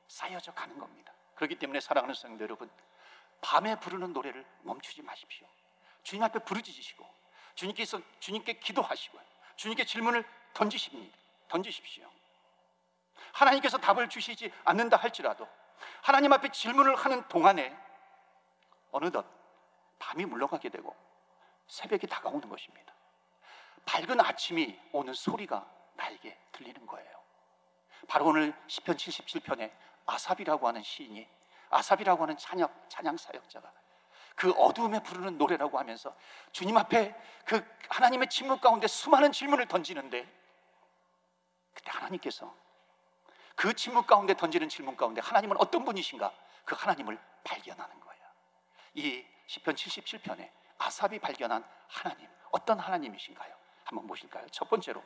쌓여져 0.07 0.53
가는 0.53 0.77
겁니다. 0.77 1.13
그렇기 1.35 1.55
때문에 1.55 1.79
사랑하는 1.79 2.13
성도 2.13 2.43
여러분, 2.43 2.69
밤에 3.41 3.79
부르는 3.79 4.13
노래를 4.13 4.45
멈추지 4.61 5.01
마십시오. 5.01 5.47
주님 6.03 6.23
앞에 6.23 6.39
부르짖으시고 6.39 7.07
주님께서 7.55 7.99
주님께 8.19 8.53
기도하시고 8.59 9.19
주님께 9.55 9.85
질문을 9.85 10.23
던지십니다. 10.53 11.17
던지십시오. 11.51 12.09
하나님께서 13.33 13.77
답을 13.77 14.09
주시지 14.09 14.51
않는다 14.63 14.97
할지라도 14.97 15.47
하나님 16.01 16.31
앞에 16.33 16.49
질문을 16.49 16.95
하는 16.95 17.27
동안에 17.27 17.77
어느덧 18.91 19.25
밤이 19.99 20.25
물러가게 20.25 20.69
되고 20.69 20.95
새벽이 21.67 22.07
다가오는 22.07 22.47
것입니다. 22.49 22.93
밝은 23.85 24.19
아침이 24.21 24.79
오는 24.91 25.13
소리가 25.13 25.65
나에게 25.95 26.37
들리는 26.51 26.85
거예요. 26.85 27.21
바로 28.07 28.27
오늘 28.27 28.53
시편 28.67 28.95
77편에 28.95 29.71
아삽이라고 30.05 30.67
하는 30.67 30.83
시인이 30.83 31.27
아삽이라고 31.69 32.23
하는 32.23 32.37
찬양 32.37 32.67
찬양 32.89 33.17
사역자가 33.17 33.71
그 34.35 34.51
어두움에 34.51 35.03
부르는 35.03 35.37
노래라고 35.37 35.77
하면서 35.77 36.15
주님 36.51 36.77
앞에 36.77 37.15
그 37.45 37.63
하나님의 37.89 38.29
침묵 38.29 38.61
가운데 38.61 38.87
수많은 38.87 39.31
질문을 39.31 39.67
던지는데 39.67 40.40
그때 41.73 41.91
하나님께서 41.91 42.53
그 43.55 43.73
침묵 43.73 44.07
가운데 44.07 44.33
던지는 44.33 44.69
질문 44.69 44.95
가운데 44.95 45.21
하나님은 45.21 45.57
어떤 45.59 45.85
분이신가? 45.85 46.31
그 46.65 46.75
하나님을 46.75 47.19
발견하는 47.43 47.99
거예요. 47.99 48.23
이 48.95 49.25
시편 49.47 49.75
77편에 49.75 50.49
아삽이 50.77 51.19
발견한 51.19 51.63
하나님 51.87 52.27
어떤 52.51 52.79
하나님이신가요? 52.79 53.53
한번 53.83 54.07
보실까요? 54.07 54.47
첫 54.51 54.69
번째로 54.69 55.03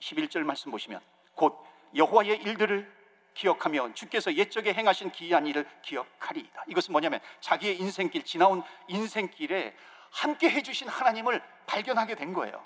11절 0.00 0.40
말씀 0.40 0.70
보시면 0.70 1.00
곧 1.34 1.64
여호와의 1.94 2.42
일들을 2.42 2.94
기억하며 3.34 3.92
주께서 3.94 4.34
옛적에 4.34 4.72
행하신 4.72 5.12
기이한 5.12 5.46
일을 5.46 5.68
기억하리이다. 5.82 6.64
이것은 6.68 6.92
뭐냐면 6.92 7.20
자기의 7.40 7.78
인생길 7.78 8.24
지나온 8.24 8.62
인생길에 8.88 9.76
함께 10.10 10.50
해주신 10.50 10.88
하나님을 10.88 11.42
발견하게 11.66 12.14
된 12.14 12.32
거예요. 12.32 12.62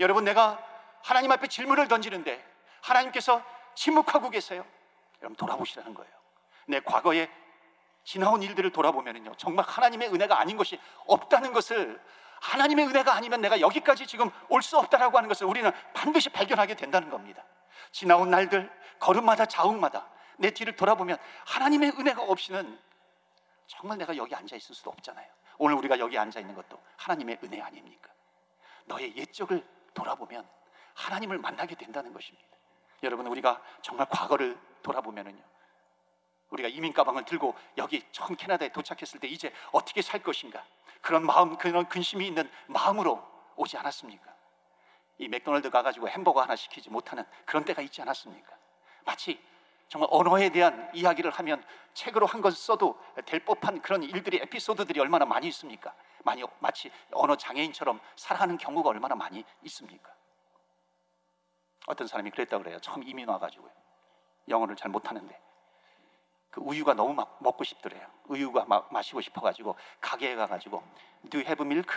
여러분 0.00 0.24
내가 0.24 0.73
하나님 1.04 1.30
앞에 1.32 1.48
질문을 1.48 1.86
던지는데 1.86 2.42
하나님께서 2.80 3.42
침묵하고 3.74 4.30
계세요. 4.30 4.64
여러분 5.20 5.36
돌아보시라는 5.36 5.92
거예요. 5.94 6.10
내 6.66 6.80
과거에 6.80 7.28
지나온 8.04 8.42
일들을 8.42 8.70
돌아보면요 8.72 9.34
정말 9.36 9.66
하나님의 9.66 10.08
은혜가 10.08 10.40
아닌 10.40 10.56
것이 10.56 10.80
없다는 11.06 11.52
것을 11.52 12.00
하나님의 12.40 12.86
은혜가 12.86 13.14
아니면 13.14 13.42
내가 13.42 13.60
여기까지 13.60 14.06
지금 14.06 14.30
올 14.48 14.62
수 14.62 14.78
없다라고 14.78 15.16
하는 15.18 15.28
것을 15.28 15.46
우리는 15.46 15.70
반드시 15.92 16.30
발견하게 16.30 16.74
된다는 16.74 17.10
겁니다. 17.10 17.44
지나온 17.92 18.30
날들 18.30 18.70
걸음마다 18.98 19.44
자웅마다 19.44 20.08
내 20.38 20.50
뒤를 20.52 20.74
돌아보면 20.74 21.18
하나님의 21.44 21.90
은혜가 21.98 22.22
없이는 22.22 22.78
정말 23.66 23.98
내가 23.98 24.16
여기 24.16 24.34
앉아 24.34 24.56
있을 24.56 24.74
수도 24.74 24.90
없잖아요. 24.90 25.26
오늘 25.58 25.76
우리가 25.76 25.98
여기 25.98 26.18
앉아 26.18 26.40
있는 26.40 26.54
것도 26.54 26.82
하나님의 26.96 27.40
은혜 27.44 27.60
아닙니까? 27.60 28.10
너의 28.86 29.14
옛적을 29.16 29.64
돌아보면 29.92 30.46
하나님을 30.94 31.38
만나게 31.38 31.74
된다는 31.74 32.12
것입니다. 32.12 32.46
여러분 33.02 33.26
우리가 33.26 33.60
정말 33.82 34.06
과거를 34.08 34.58
돌아보면은요. 34.82 35.42
우리가 36.50 36.68
이민 36.68 36.92
가방을 36.92 37.24
들고 37.24 37.54
여기 37.78 38.02
처음 38.12 38.36
캐나다에 38.36 38.70
도착했을 38.70 39.18
때 39.20 39.26
이제 39.28 39.52
어떻게 39.72 40.02
살 40.02 40.22
것인가 40.22 40.64
그런 41.00 41.26
마음 41.26 41.56
그런 41.56 41.88
근심이 41.88 42.26
있는 42.26 42.48
마음으로 42.68 43.22
오지 43.56 43.76
않았습니까? 43.76 44.32
이 45.18 45.28
맥도날드 45.28 45.70
가가지고 45.70 46.08
햄버거 46.08 46.40
하나 46.42 46.56
시키지 46.56 46.90
못하는 46.90 47.24
그런 47.44 47.64
때가 47.64 47.82
있지 47.82 48.02
않았습니까? 48.02 48.56
마치 49.04 49.42
정말 49.88 50.08
언어에 50.10 50.48
대한 50.50 50.90
이야기를 50.94 51.30
하면 51.30 51.64
책으로 51.92 52.26
한 52.26 52.40
권 52.40 52.52
써도 52.52 52.98
될 53.26 53.44
법한 53.44 53.82
그런 53.82 54.02
일들이 54.02 54.38
에피소드들이 54.38 54.98
얼마나 55.00 55.24
많이 55.24 55.46
있습니까? 55.48 55.94
많이 56.24 56.42
마치 56.58 56.90
언어 57.12 57.36
장애인처럼 57.36 58.00
살아가는 58.16 58.56
경우가 58.56 58.90
얼마나 58.90 59.14
많이 59.14 59.44
있습니까? 59.62 60.10
어떤 61.86 62.06
사람이 62.06 62.30
그랬다 62.30 62.58
그래요. 62.58 62.78
처음 62.80 63.02
이민 63.02 63.28
와가지고요. 63.28 63.70
영어를 64.48 64.76
잘 64.76 64.90
못하는데 64.90 65.40
그 66.50 66.60
우유가 66.60 66.94
너무 66.94 67.14
막 67.14 67.38
먹고 67.40 67.64
싶더래요. 67.64 68.06
우유가 68.26 68.64
막 68.64 68.92
마시고 68.92 69.20
싶어가지고 69.20 69.76
가게에 70.00 70.36
가가지고 70.36 70.82
Do 71.30 71.40
you 71.40 71.46
have 71.46 71.64
milk? 71.64 71.90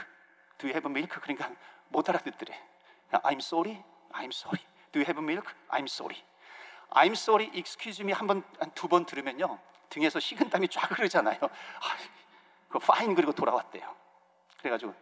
Do 0.58 0.67
you 0.67 0.73
have 0.73 0.89
milk? 0.89 1.19
그러니까 1.21 1.52
못 1.89 2.10
알아듣더래. 2.10 2.60
I'm 3.12 3.38
sorry, 3.38 3.84
I'm 4.12 4.34
sorry. 4.34 4.65
Do 4.91 5.00
you 5.00 5.06
have 5.08 5.19
milk? 5.21 5.54
I'm 5.69 5.84
sorry. 5.84 6.23
I'm 6.89 7.12
sorry, 7.12 7.52
excuse 7.54 8.02
me 8.04 8.13
한 8.13 8.28
번, 8.28 8.43
두번 8.73 9.06
들으면요. 9.06 9.60
등에서 9.89 10.19
식은땀이 10.19 10.67
쫙 10.69 10.91
흐르잖아요. 10.91 11.38
아, 11.41 11.97
그 12.69 12.80
fine 12.82 13.15
그리고 13.15 13.32
돌아왔대요. 13.32 13.95
그래가지고 14.60 14.93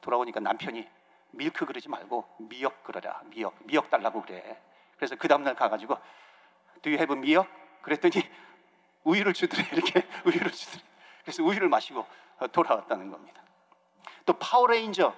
돌아오니까 0.00 0.40
남편이 0.40 0.88
milk 1.36 1.66
그러지 1.66 1.88
말고 1.88 2.24
미역 2.38 2.84
그러라. 2.84 3.22
미역. 3.26 3.54
미역 3.64 3.90
달라고 3.90 4.22
그래. 4.22 4.60
그래서 4.96 5.16
그 5.16 5.28
다음날 5.28 5.54
가가지고 5.54 5.96
Do 6.82 6.90
you 6.90 6.98
have 6.98 7.16
미역? 7.16 7.48
그랬더니 7.82 8.14
우유를 9.04 9.34
주더래. 9.34 9.68
이렇게 9.72 10.06
우유를 10.24 10.50
주더래. 10.50 10.82
그래서 11.22 11.42
우유를 11.42 11.68
마시고 11.68 12.06
돌아왔다는 12.52 13.10
겁니다. 13.10 13.42
또 14.26 14.32
파워레인저 14.34 15.14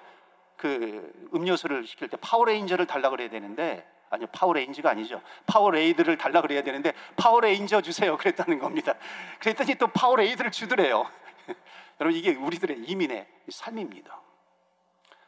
그 0.56 1.28
음료수를 1.34 1.86
시킬 1.86 2.08
때 2.08 2.16
파워레인저를 2.16 2.86
달라 2.86 3.10
그래야 3.10 3.28
되는데 3.28 3.86
아니요 4.10 4.26
파워레인지가 4.32 4.90
아니죠 4.90 5.20
파워레이드를 5.46 6.16
달라 6.16 6.40
그래야 6.40 6.62
되는데 6.62 6.92
파워레인저 7.16 7.82
주세요 7.82 8.16
그랬다는 8.16 8.58
겁니다 8.58 8.94
그랬더니 9.40 9.74
또 9.74 9.88
파워레이드를 9.88 10.50
주더래요 10.50 11.10
여러분 12.00 12.16
이게 12.18 12.34
우리들의 12.34 12.84
이민의 12.84 13.26
삶입니다 13.50 14.20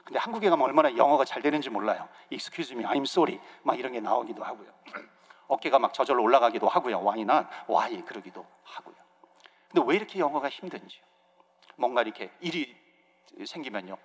근데 0.09 0.19
한국에 0.19 0.49
가면 0.49 0.65
얼마나 0.65 0.97
영어가 0.97 1.25
잘 1.25 1.43
되는지 1.43 1.69
몰라요 1.71 2.09
Excuse 2.31 2.75
me, 2.75 2.85
I'm 2.85 3.03
sorry 3.03 3.41
막 3.63 3.79
이런 3.79 3.93
게 3.93 4.01
나오기도 4.01 4.43
하고요 4.43 4.73
어깨가 5.49 5.79
막 5.79 5.93
저절로 5.93 6.23
올라가기도 6.23 6.67
하고요 6.67 6.99
What? 7.15 7.47
Why 7.69 8.03
그러기도 8.05 8.47
하고요 8.65 8.97
근데 9.71 9.87
왜 9.87 9.97
이렇게 9.97 10.19
영어가 10.19 10.49
힘든지요 10.49 11.03
뭔가 11.77 12.03
이렇게 12.03 12.31
일이 12.41 12.75
생기면요 13.45 13.97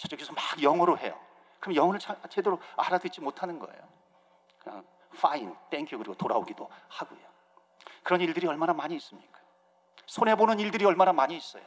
저쪽에서 0.00 0.32
막 0.32 0.62
영어로 0.62 0.96
해요. 0.98 1.18
그럼 1.60 1.76
영어를 1.76 2.00
제대로 2.30 2.58
알아듣지 2.76 3.20
못하는 3.20 3.58
거예요. 3.58 3.80
그냥 4.58 4.84
fine, 5.14 5.52
thank 5.68 5.94
you 5.94 5.98
그리고 6.02 6.14
돌아오기도 6.14 6.68
하고요. 6.88 7.20
그런 8.02 8.22
일들이 8.22 8.46
얼마나 8.46 8.72
많이 8.72 8.96
있습니까? 8.96 9.38
손해 10.06 10.34
보는 10.34 10.58
일들이 10.58 10.86
얼마나 10.86 11.12
많이 11.12 11.36
있어요. 11.36 11.62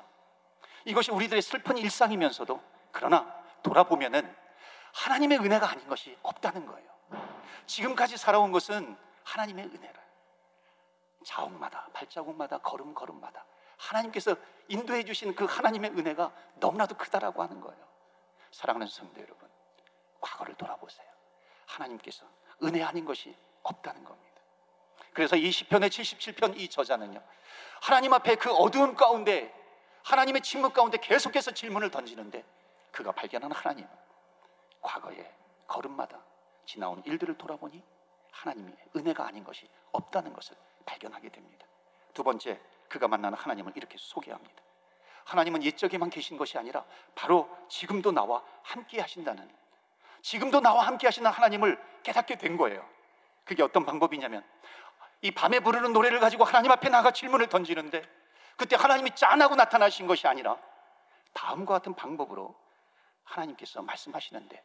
이것이 0.85 1.11
우리들의 1.11 1.41
슬픈 1.43 1.77
일상이면서도 1.77 2.59
그러나 2.91 3.42
돌아보면은 3.63 4.35
하나님의 4.93 5.39
은혜가 5.39 5.69
아닌 5.69 5.87
것이 5.87 6.17
없다는 6.21 6.65
거예요. 6.65 6.93
지금까지 7.65 8.17
살아온 8.17 8.51
것은 8.51 8.95
하나님의 9.23 9.65
은혜라. 9.65 10.03
자옥마다 11.25 11.87
발자국마다 11.93 12.57
걸음 12.59 12.93
걸음마다 12.93 13.45
하나님께서 13.77 14.35
인도해 14.67 15.03
주신 15.03 15.33
그 15.35 15.45
하나님의 15.45 15.91
은혜가 15.91 16.31
너무나도 16.55 16.95
크다라고 16.95 17.41
하는 17.41 17.59
거예요. 17.61 17.87
사랑하는 18.51 18.87
성도 18.87 19.19
여러분, 19.21 19.49
과거를 20.21 20.55
돌아보세요. 20.55 21.07
하나님께서 21.65 22.25
은혜 22.63 22.83
아닌 22.83 23.05
것이 23.05 23.35
없다는 23.63 24.03
겁니다. 24.03 24.41
그래서 25.13 25.35
이 25.35 25.51
시편의 25.51 25.89
77편 25.89 26.57
이 26.59 26.69
저자는요. 26.69 27.21
하나님 27.81 28.13
앞에 28.13 28.35
그 28.35 28.51
어두운 28.51 28.95
가운데 28.95 29.53
하나님의 30.03 30.41
침묵 30.41 30.73
가운데 30.73 30.97
계속해서 30.97 31.51
질문을 31.51 31.91
던지는데 31.91 32.43
그가 32.93 33.11
발견한 33.11 33.51
하나님 33.51 33.85
과거의 34.79 35.29
걸음마다 35.67 36.23
지나온 36.65 37.01
일들을 37.05 37.37
돌아보니 37.37 37.83
하나님의 38.31 38.73
은혜가 38.95 39.25
아닌 39.27 39.43
것이 39.43 39.67
없다는 39.91 40.31
것을 40.31 40.55
발견하게 40.85 41.29
됩니다. 41.29 41.65
두 42.13 42.23
번째, 42.23 42.61
그가 42.87 43.07
만나는 43.07 43.37
하나님을 43.37 43.73
이렇게 43.75 43.97
소개합니다. 43.97 44.63
하나님은 45.25 45.63
옛적에만 45.63 46.09
계신 46.09 46.37
것이 46.37 46.57
아니라 46.57 46.85
바로 47.15 47.49
지금도 47.67 48.11
나와 48.11 48.43
함께 48.61 49.01
하신다는 49.01 49.49
지금도 50.21 50.61
나와 50.61 50.85
함께 50.85 51.07
하시는 51.07 51.29
하나님을 51.29 51.81
깨닫게 52.03 52.37
된 52.37 52.57
거예요. 52.57 52.87
그게 53.43 53.63
어떤 53.63 53.85
방법이냐면 53.85 54.43
이 55.21 55.31
밤에 55.31 55.59
부르는 55.59 55.93
노래를 55.93 56.19
가지고 56.19 56.43
하나님 56.43 56.71
앞에 56.71 56.89
나가 56.89 57.11
질문을 57.11 57.47
던지는데 57.47 58.03
그때 58.55 58.75
하나님이 58.75 59.15
짠하고 59.15 59.55
나타나신 59.55 60.05
것이 60.05 60.27
아니라 60.27 60.57
다음과 61.33 61.73
같은 61.73 61.95
방법으로 61.95 62.62
하나님께서 63.23 63.81
말씀하시는데 63.81 64.63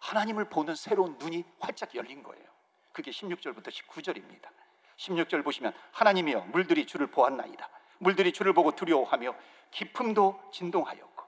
하나님을 0.00 0.48
보는 0.48 0.74
새로운 0.74 1.16
눈이 1.18 1.44
활짝 1.60 1.94
열린 1.94 2.22
거예요. 2.22 2.44
그게 2.92 3.10
16절부터 3.10 3.68
19절입니다. 3.68 4.48
16절 4.96 5.44
보시면 5.44 5.72
하나님이여 5.92 6.40
물들이 6.46 6.86
주를 6.86 7.06
보았나이다. 7.08 7.68
물들이 7.98 8.32
주를 8.32 8.52
보고 8.52 8.72
두려워하며 8.72 9.34
깊음도 9.70 10.40
진동하였고 10.52 11.24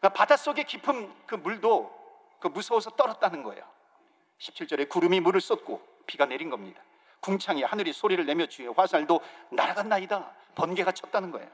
그러니까 0.00 0.08
바닷속의 0.18 0.64
깊음 0.64 1.14
그 1.26 1.34
물도 1.34 2.02
그 2.40 2.48
무서워서 2.48 2.90
떨었다는 2.90 3.42
거예요. 3.42 3.64
17절에 4.38 4.88
구름이 4.88 5.20
물을 5.20 5.40
쏟고 5.40 5.80
비가 6.06 6.26
내린 6.26 6.50
겁니다. 6.50 6.82
궁창이 7.20 7.62
하늘이 7.62 7.92
소리를 7.92 8.24
내며 8.26 8.46
주의 8.46 8.68
화살도 8.68 9.20
날아갔나이다. 9.50 10.34
번개가 10.56 10.92
쳤다는 10.92 11.30
거예요. 11.30 11.48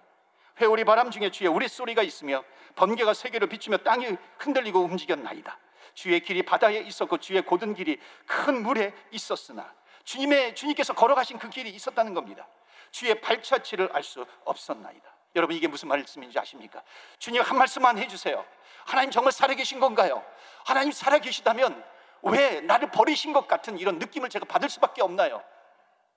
회오리 0.60 0.84
바람 0.84 1.10
중에 1.10 1.30
주의 1.30 1.48
우리 1.48 1.68
소리가 1.68 2.02
있으며 2.02 2.44
번개가 2.74 3.14
세계로 3.14 3.46
비추며 3.46 3.78
땅이 3.78 4.16
흔들리고 4.38 4.80
움직였나이다. 4.80 5.58
주의 5.94 6.20
길이 6.20 6.42
바다에 6.42 6.78
있었고 6.78 7.18
주의 7.18 7.40
고든 7.42 7.74
길이 7.74 7.98
큰 8.26 8.62
물에 8.62 8.94
있었으나 9.10 9.72
주님의 10.04 10.54
주님께서 10.54 10.94
걸어가신 10.94 11.38
그 11.38 11.50
길이 11.50 11.70
있었다는 11.70 12.14
겁니다. 12.14 12.46
주의 12.90 13.20
발자취를 13.20 13.90
알 13.92 14.02
수 14.02 14.24
없었나이다. 14.44 15.14
여러분 15.36 15.54
이게 15.56 15.68
무슨 15.68 15.88
말씀인지 15.88 16.38
아십니까? 16.38 16.82
주님 17.18 17.42
한 17.42 17.58
말씀만 17.58 17.98
해주세요. 17.98 18.44
하나님 18.86 19.10
정말 19.10 19.32
살아계신 19.32 19.80
건가요? 19.80 20.24
하나님 20.64 20.92
살아계시다면 20.92 21.84
왜 22.22 22.60
나를 22.62 22.90
버리신 22.90 23.32
것 23.32 23.46
같은 23.46 23.78
이런 23.78 23.98
느낌을 23.98 24.30
제가 24.30 24.46
받을 24.46 24.68
수밖에 24.68 25.02
없나요? 25.02 25.44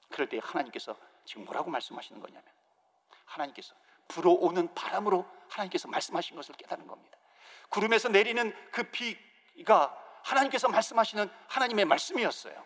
그럴 0.10 0.30
때 0.30 0.40
하나님께서 0.42 0.96
지금 1.26 1.46
뭐라고 1.46 1.70
말씀하시는 1.70 2.22
거냐면 2.22 2.44
하나님께서 3.26 3.74
불어오는 4.08 4.74
바람으로 4.74 5.26
하나님께서 5.50 5.88
말씀하신 5.88 6.36
것을 6.36 6.56
깨닫는 6.56 6.88
겁니다. 6.88 7.18
구름에서 7.70 8.10
내리는 8.10 8.54
그 8.72 8.84
비가 8.84 9.98
하나님께서 10.24 10.68
말씀하시는 10.68 11.30
하나님의 11.48 11.86
말씀이었어요. 11.86 12.64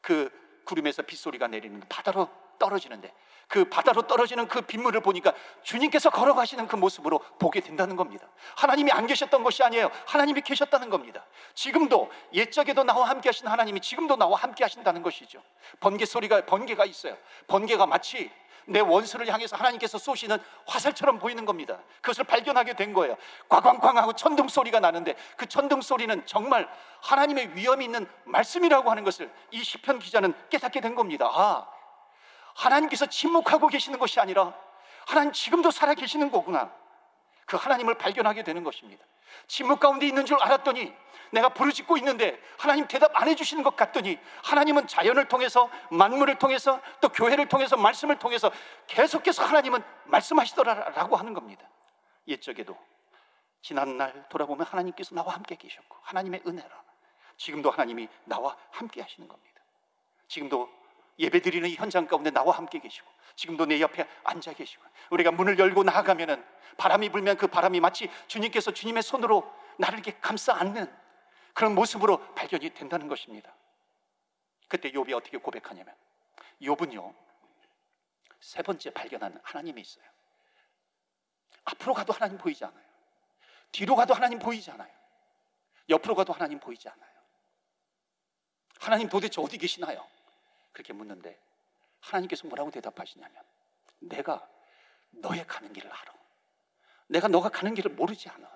그 0.00 0.30
구름에서 0.64 1.02
빗소리가 1.02 1.48
내리는 1.48 1.80
바다로 1.88 2.28
떨어지는데 2.58 3.12
그 3.46 3.64
바다로 3.64 4.02
떨어지는 4.02 4.46
그 4.46 4.60
빗물을 4.60 5.00
보니까 5.00 5.32
주님께서 5.62 6.10
걸어가시는 6.10 6.68
그 6.68 6.76
모습으로 6.76 7.18
보게 7.38 7.60
된다는 7.60 7.96
겁니다. 7.96 8.28
하나님이 8.56 8.92
안 8.92 9.06
계셨던 9.06 9.42
것이 9.42 9.62
아니에요. 9.62 9.90
하나님이 10.06 10.42
계셨다는 10.42 10.90
겁니다. 10.90 11.24
지금도 11.54 12.10
옛적에도 12.34 12.84
나와 12.84 13.08
함께 13.08 13.30
하신 13.30 13.46
하나님이 13.46 13.80
지금도 13.80 14.16
나와 14.16 14.38
함께 14.38 14.64
하신다는 14.64 15.02
것이죠. 15.02 15.42
번개 15.80 16.04
소리가 16.04 16.44
번개가 16.44 16.84
있어요. 16.84 17.16
번개가 17.46 17.86
마치 17.86 18.30
내 18.68 18.80
원수를 18.80 19.32
향해서 19.32 19.56
하나님께서 19.56 19.98
쏘시는 19.98 20.38
화살처럼 20.66 21.18
보이는 21.18 21.44
겁니다. 21.44 21.78
그것을 22.00 22.24
발견하게 22.24 22.74
된 22.74 22.92
거예요. 22.92 23.16
꽝꽝꽝 23.48 23.96
하고 23.96 24.12
천둥 24.12 24.48
소리가 24.48 24.78
나는데 24.80 25.16
그 25.36 25.46
천둥 25.46 25.80
소리는 25.80 26.24
정말 26.26 26.68
하나님의 27.00 27.56
위엄이 27.56 27.86
있는 27.86 28.06
말씀이라고 28.24 28.90
하는 28.90 29.04
것을 29.04 29.32
이 29.50 29.62
시편 29.62 29.98
기자는 29.98 30.34
깨닫게 30.50 30.80
된 30.80 30.94
겁니다. 30.94 31.30
아, 31.32 31.66
하나님께서 32.54 33.06
침묵하고 33.06 33.68
계시는 33.68 33.98
것이 33.98 34.20
아니라 34.20 34.52
하나님 35.06 35.32
지금도 35.32 35.70
살아 35.70 35.94
계시는 35.94 36.30
거구나. 36.30 36.70
그 37.48 37.56
하나님을 37.56 37.94
발견하게 37.94 38.44
되는 38.44 38.62
것입니다. 38.62 39.04
침묵 39.46 39.80
가운데 39.80 40.06
있는 40.06 40.26
줄 40.26 40.40
알았더니 40.40 40.94
내가 41.32 41.48
부르짖고 41.48 41.96
있는데 41.98 42.40
하나님 42.58 42.86
대답 42.86 43.10
안 43.20 43.26
해주시는 43.26 43.62
것 43.62 43.74
같더니 43.74 44.18
하나님은 44.44 44.86
자연을 44.86 45.28
통해서 45.28 45.70
만물을 45.90 46.38
통해서 46.38 46.80
또 47.00 47.08
교회를 47.08 47.48
통해서 47.48 47.76
말씀을 47.76 48.18
통해서 48.18 48.50
계속해서 48.86 49.44
하나님은 49.44 49.82
말씀하시더라라고 50.04 51.16
하는 51.16 51.32
겁니다. 51.32 51.68
옛적에도 52.28 52.76
지난날 53.62 54.26
돌아보면 54.28 54.66
하나님께서 54.66 55.14
나와 55.14 55.34
함께 55.34 55.56
계셨고 55.56 55.96
하나님의 56.02 56.42
은혜라 56.46 56.82
지금도 57.38 57.70
하나님이 57.70 58.08
나와 58.24 58.56
함께 58.70 59.00
하시는 59.00 59.26
겁니다. 59.26 59.62
지금도 60.28 60.68
예배드리는 61.18 61.68
현장 61.70 62.06
가운데 62.06 62.30
나와 62.30 62.56
함께 62.56 62.78
계시고 62.78 63.08
지금도 63.34 63.66
내 63.66 63.80
옆에 63.80 64.06
앉아 64.24 64.52
계시고 64.52 64.82
우리가 65.10 65.32
문을 65.32 65.58
열고 65.58 65.82
나아가면은 65.82 66.44
바람이 66.76 67.08
불면 67.10 67.36
그 67.36 67.48
바람이 67.48 67.80
마치 67.80 68.08
주님께서 68.28 68.72
주님의 68.72 69.02
손으로 69.02 69.52
나를 69.78 69.98
이렇게 69.98 70.18
감싸 70.20 70.54
안는 70.54 70.92
그런 71.54 71.74
모습으로 71.74 72.34
발견이 72.34 72.70
된다는 72.70 73.08
것입니다. 73.08 73.52
그때 74.68 74.92
욥이 74.92 75.12
어떻게 75.12 75.38
고백하냐면 75.38 75.94
욥은요 76.62 77.14
세 78.40 78.62
번째 78.62 78.90
발견한 78.90 79.40
하나님이 79.42 79.80
있어요. 79.80 80.04
앞으로 81.64 81.94
가도 81.94 82.12
하나님 82.12 82.38
보이지 82.38 82.64
않아요. 82.64 82.86
뒤로 83.72 83.96
가도 83.96 84.14
하나님 84.14 84.38
보이지 84.38 84.70
않아요. 84.70 84.92
옆으로 85.88 86.14
가도 86.14 86.32
하나님 86.32 86.60
보이지 86.60 86.88
않아요. 86.88 87.08
하나님 88.78 89.08
도대체 89.08 89.40
어디 89.40 89.58
계시나요? 89.58 90.06
그렇게 90.78 90.92
묻는데 90.92 91.36
하나님께서 91.98 92.46
뭐라고 92.46 92.70
대답하시냐면 92.70 93.42
내가 93.98 94.48
너의 95.10 95.44
가는 95.44 95.72
길을 95.72 95.90
알아. 95.90 96.12
내가 97.08 97.26
너가 97.26 97.48
가는 97.48 97.74
길을 97.74 97.92
모르지 97.92 98.28
않아. 98.28 98.48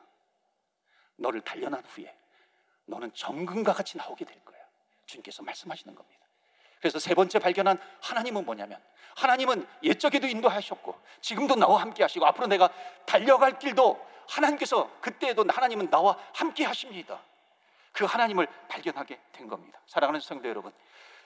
너를 1.17 1.41
단련한 1.41 1.85
후에 1.85 2.17
너는 2.85 3.13
정금과 3.13 3.73
같이 3.73 3.97
나오게 3.97 4.25
될 4.25 4.45
거야. 4.45 4.61
주님께서 5.07 5.43
말씀하시는 5.43 5.93
겁니다. 5.97 6.25
그래서 6.79 7.01
세 7.01 7.13
번째 7.13 7.41
발견한 7.41 7.81
하나님은 8.01 8.45
뭐냐면 8.45 8.81
하나님은 9.17 9.67
옛적에도 9.83 10.29
인도하셨고 10.29 11.01
지금도 11.21 11.57
나와 11.57 11.81
함께 11.81 12.05
하시고 12.05 12.25
앞으로 12.27 12.47
내가 12.47 12.73
달려갈 13.05 13.59
길도 13.59 14.09
하나님께서 14.29 14.89
그때에도 15.01 15.45
하나님은 15.49 15.91
나와 15.91 16.17
함께 16.35 16.65
하십니다. 16.65 17.21
그 17.93 18.05
하나님을 18.05 18.47
발견하게 18.69 19.21
된 19.33 19.49
겁니다. 19.49 19.81
사랑하는 19.87 20.21
성도 20.21 20.49
여러분, 20.49 20.73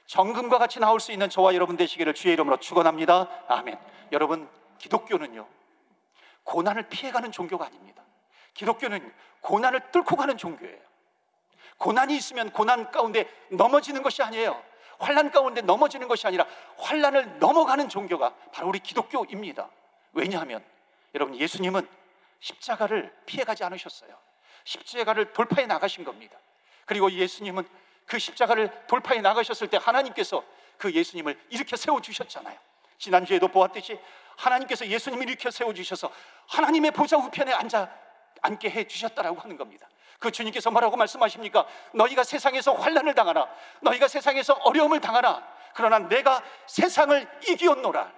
정금과 0.07 0.59
같이 0.59 0.79
나올 0.79 1.01
수 1.01 1.13
있는 1.13 1.29
저와 1.29 1.55
여러분 1.55 1.77
되시기를 1.77 2.15
주의 2.15 2.33
이름으로 2.35 2.59
축원합니다. 2.59 3.29
아멘. 3.49 3.79
여러분, 4.13 4.49
기독교는요. 4.79 5.47
고난을 6.45 6.89
피해가는 6.89 7.33
종교가 7.33 7.67
아닙니다. 7.67 8.03
기독교는 8.55 9.13
고난을 9.41 9.91
뚫고 9.93 10.17
가는 10.17 10.37
종교예요. 10.37 10.79
고난이 11.79 12.17
있으면 12.17 12.51
고난 12.51 12.91
가운데 12.91 13.29
넘어지는 13.51 14.03
것이 14.03 14.23
아니에요. 14.23 14.63
환란 14.99 15.31
가운데 15.31 15.61
넘어지는 15.61 16.09
것이 16.09 16.27
아니라 16.27 16.47
환란을 16.79 17.39
넘어가는 17.39 17.89
종교가 17.89 18.35
바로 18.53 18.69
우리 18.69 18.79
기독교입니다. 18.79 19.69
왜냐하면 20.13 20.65
여러분 21.15 21.37
예수님은 21.37 21.87
십자가를 22.41 23.13
피해가지 23.27 23.65
않으셨어요. 23.65 24.17
십자가를 24.65 25.33
돌파해 25.33 25.67
나가신 25.67 26.05
겁니다. 26.05 26.39
그리고 26.87 27.11
예수님은 27.11 27.69
그 28.07 28.19
십자가를 28.19 28.71
돌파해 28.87 29.21
나가셨을 29.21 29.69
때 29.69 29.79
하나님께서 29.81 30.43
그 30.79 30.93
예수님을 30.93 31.39
일으켜 31.51 31.77
세워 31.77 32.01
주셨잖아요. 32.01 32.57
지난주에도 32.99 33.49
보았듯이 33.49 33.99
하나님께서 34.37 34.87
예수님을 34.87 35.29
일으켜 35.29 35.51
세워 35.51 35.75
주셔서 35.75 36.11
하나님의 36.47 36.93
보좌 36.93 37.17
우편에 37.17 37.53
앉아 37.53 37.91
앉게 38.43 38.71
해 38.71 38.87
주셨다라고 38.87 39.41
하는 39.41 39.57
겁니다. 39.57 39.89
그 40.19 40.31
주님께서 40.31 40.71
뭐라고 40.71 40.97
말씀하십니까? 40.97 41.67
너희가 41.93 42.25
세상에서 42.25 42.73
환란을 42.75 43.15
당하라. 43.15 43.49
너희가 43.81 44.09
세상에서 44.09 44.55
어려움을 44.55 45.01
당하라. 45.01 45.47
그러나 45.75 45.99
내가 45.99 46.43
세상을 46.67 47.29
이기었노라. 47.49 48.13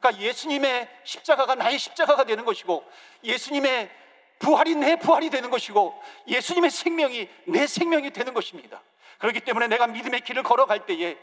그러니까 0.00 0.22
예수님의 0.22 0.88
십자가가 1.04 1.54
나의 1.54 1.78
십자가가 1.78 2.24
되는 2.24 2.44
것이고 2.44 2.84
예수님의 3.22 3.90
부활이 4.38 4.74
내 4.74 4.96
부활이 4.96 5.30
되는 5.30 5.48
것이고 5.50 6.02
예수님의 6.26 6.70
생명이 6.70 7.28
내 7.46 7.66
생명이 7.66 8.10
되는 8.10 8.34
것입니다. 8.34 8.82
그렇기 9.18 9.40
때문에 9.40 9.68
내가 9.68 9.86
믿음의 9.86 10.20
길을 10.22 10.42
걸어갈 10.42 10.86
때에 10.86 11.18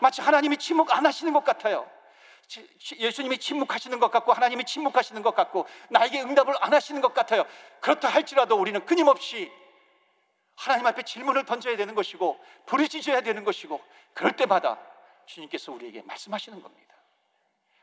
마치 0.00 0.20
하나님이 0.20 0.56
침묵 0.56 0.94
안 0.94 1.06
하시는 1.06 1.32
것 1.32 1.44
같아요. 1.44 1.88
예수님이 2.98 3.38
침묵하시는 3.38 3.98
것 3.98 4.10
같고 4.10 4.32
하나님이 4.32 4.64
침묵하시는 4.64 5.22
것 5.22 5.34
같고 5.34 5.66
나에게 5.90 6.20
응답을 6.22 6.54
안 6.60 6.74
하시는 6.74 7.00
것 7.00 7.14
같아요. 7.14 7.44
그렇다 7.80 8.08
할지라도 8.08 8.56
우리는 8.56 8.84
끊임없이 8.84 9.50
하나님 10.56 10.86
앞에 10.86 11.02
질문을 11.02 11.44
던져야 11.44 11.76
되는 11.76 11.94
것이고 11.94 12.38
부르짖어야 12.66 13.22
되는 13.22 13.44
것이고 13.44 13.82
그럴 14.12 14.32
때마다 14.32 14.78
주님께서 15.26 15.72
우리에게 15.72 16.02
말씀하시는 16.02 16.62
겁니다. 16.62 16.94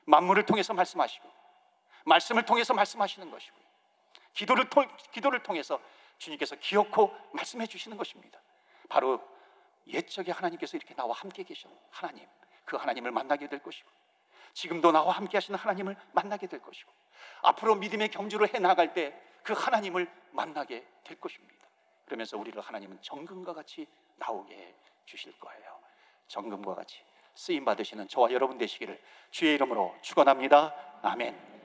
만물을 0.06 0.45
통해서 0.45 0.74
말씀하시고 0.74 1.30
말씀을 2.06 2.43
통해서 2.43 2.74
말씀하시는 2.74 3.30
것이고 3.32 3.56
기도를, 4.34 4.69
통, 4.69 4.88
기도를 5.12 5.43
통해서 5.43 5.80
주님께서 6.17 6.56
기어코 6.58 7.13
말씀해 7.32 7.67
주시는 7.67 7.98
것입니다. 7.98 8.39
바로 8.88 9.22
옛적에 9.89 10.32
하나님께서 10.32 10.78
이렇게 10.78 10.93
나와 10.95 11.13
함께 11.15 11.43
계셔 11.43 11.69
하나님 11.89 12.25
그 12.65 12.78
하나님을 12.78 13.12
만나게 13.12 13.47
될 13.47 13.60
것이고 13.60 13.89
지금도 14.54 14.91
나와 14.91 15.13
함께 15.13 15.38
하시는 15.38 15.58
하나님을 15.58 15.95
만나게 16.13 16.47
될 16.47 16.62
것이고 16.62 16.91
앞으로 17.41 17.75
믿음의 17.75 18.10
경주를 18.10 18.54
해 18.54 18.60
나갈 18.60 18.93
때 18.93 19.30
그 19.43 19.54
하나님을 19.54 20.08
만나게 20.32 20.86
될 21.04 21.19
것입니다. 21.19 21.67
그러면서 22.06 22.38
우리를 22.38 22.62
하나님은 22.62 22.99
정금과 23.02 23.54
같이 23.54 23.88
나오게 24.17 24.56
해 24.56 24.75
주실 25.06 25.38
거예요. 25.39 25.80
정금과 26.28 26.75
같이 26.75 27.04
쓰임 27.34 27.65
받으시는 27.65 28.08
저와 28.08 28.32
여러분 28.32 28.58
되시기를 28.58 29.02
주의 29.32 29.56
이름으로 29.56 29.95
축원합니다. 30.02 30.99
아멘. 31.02 31.59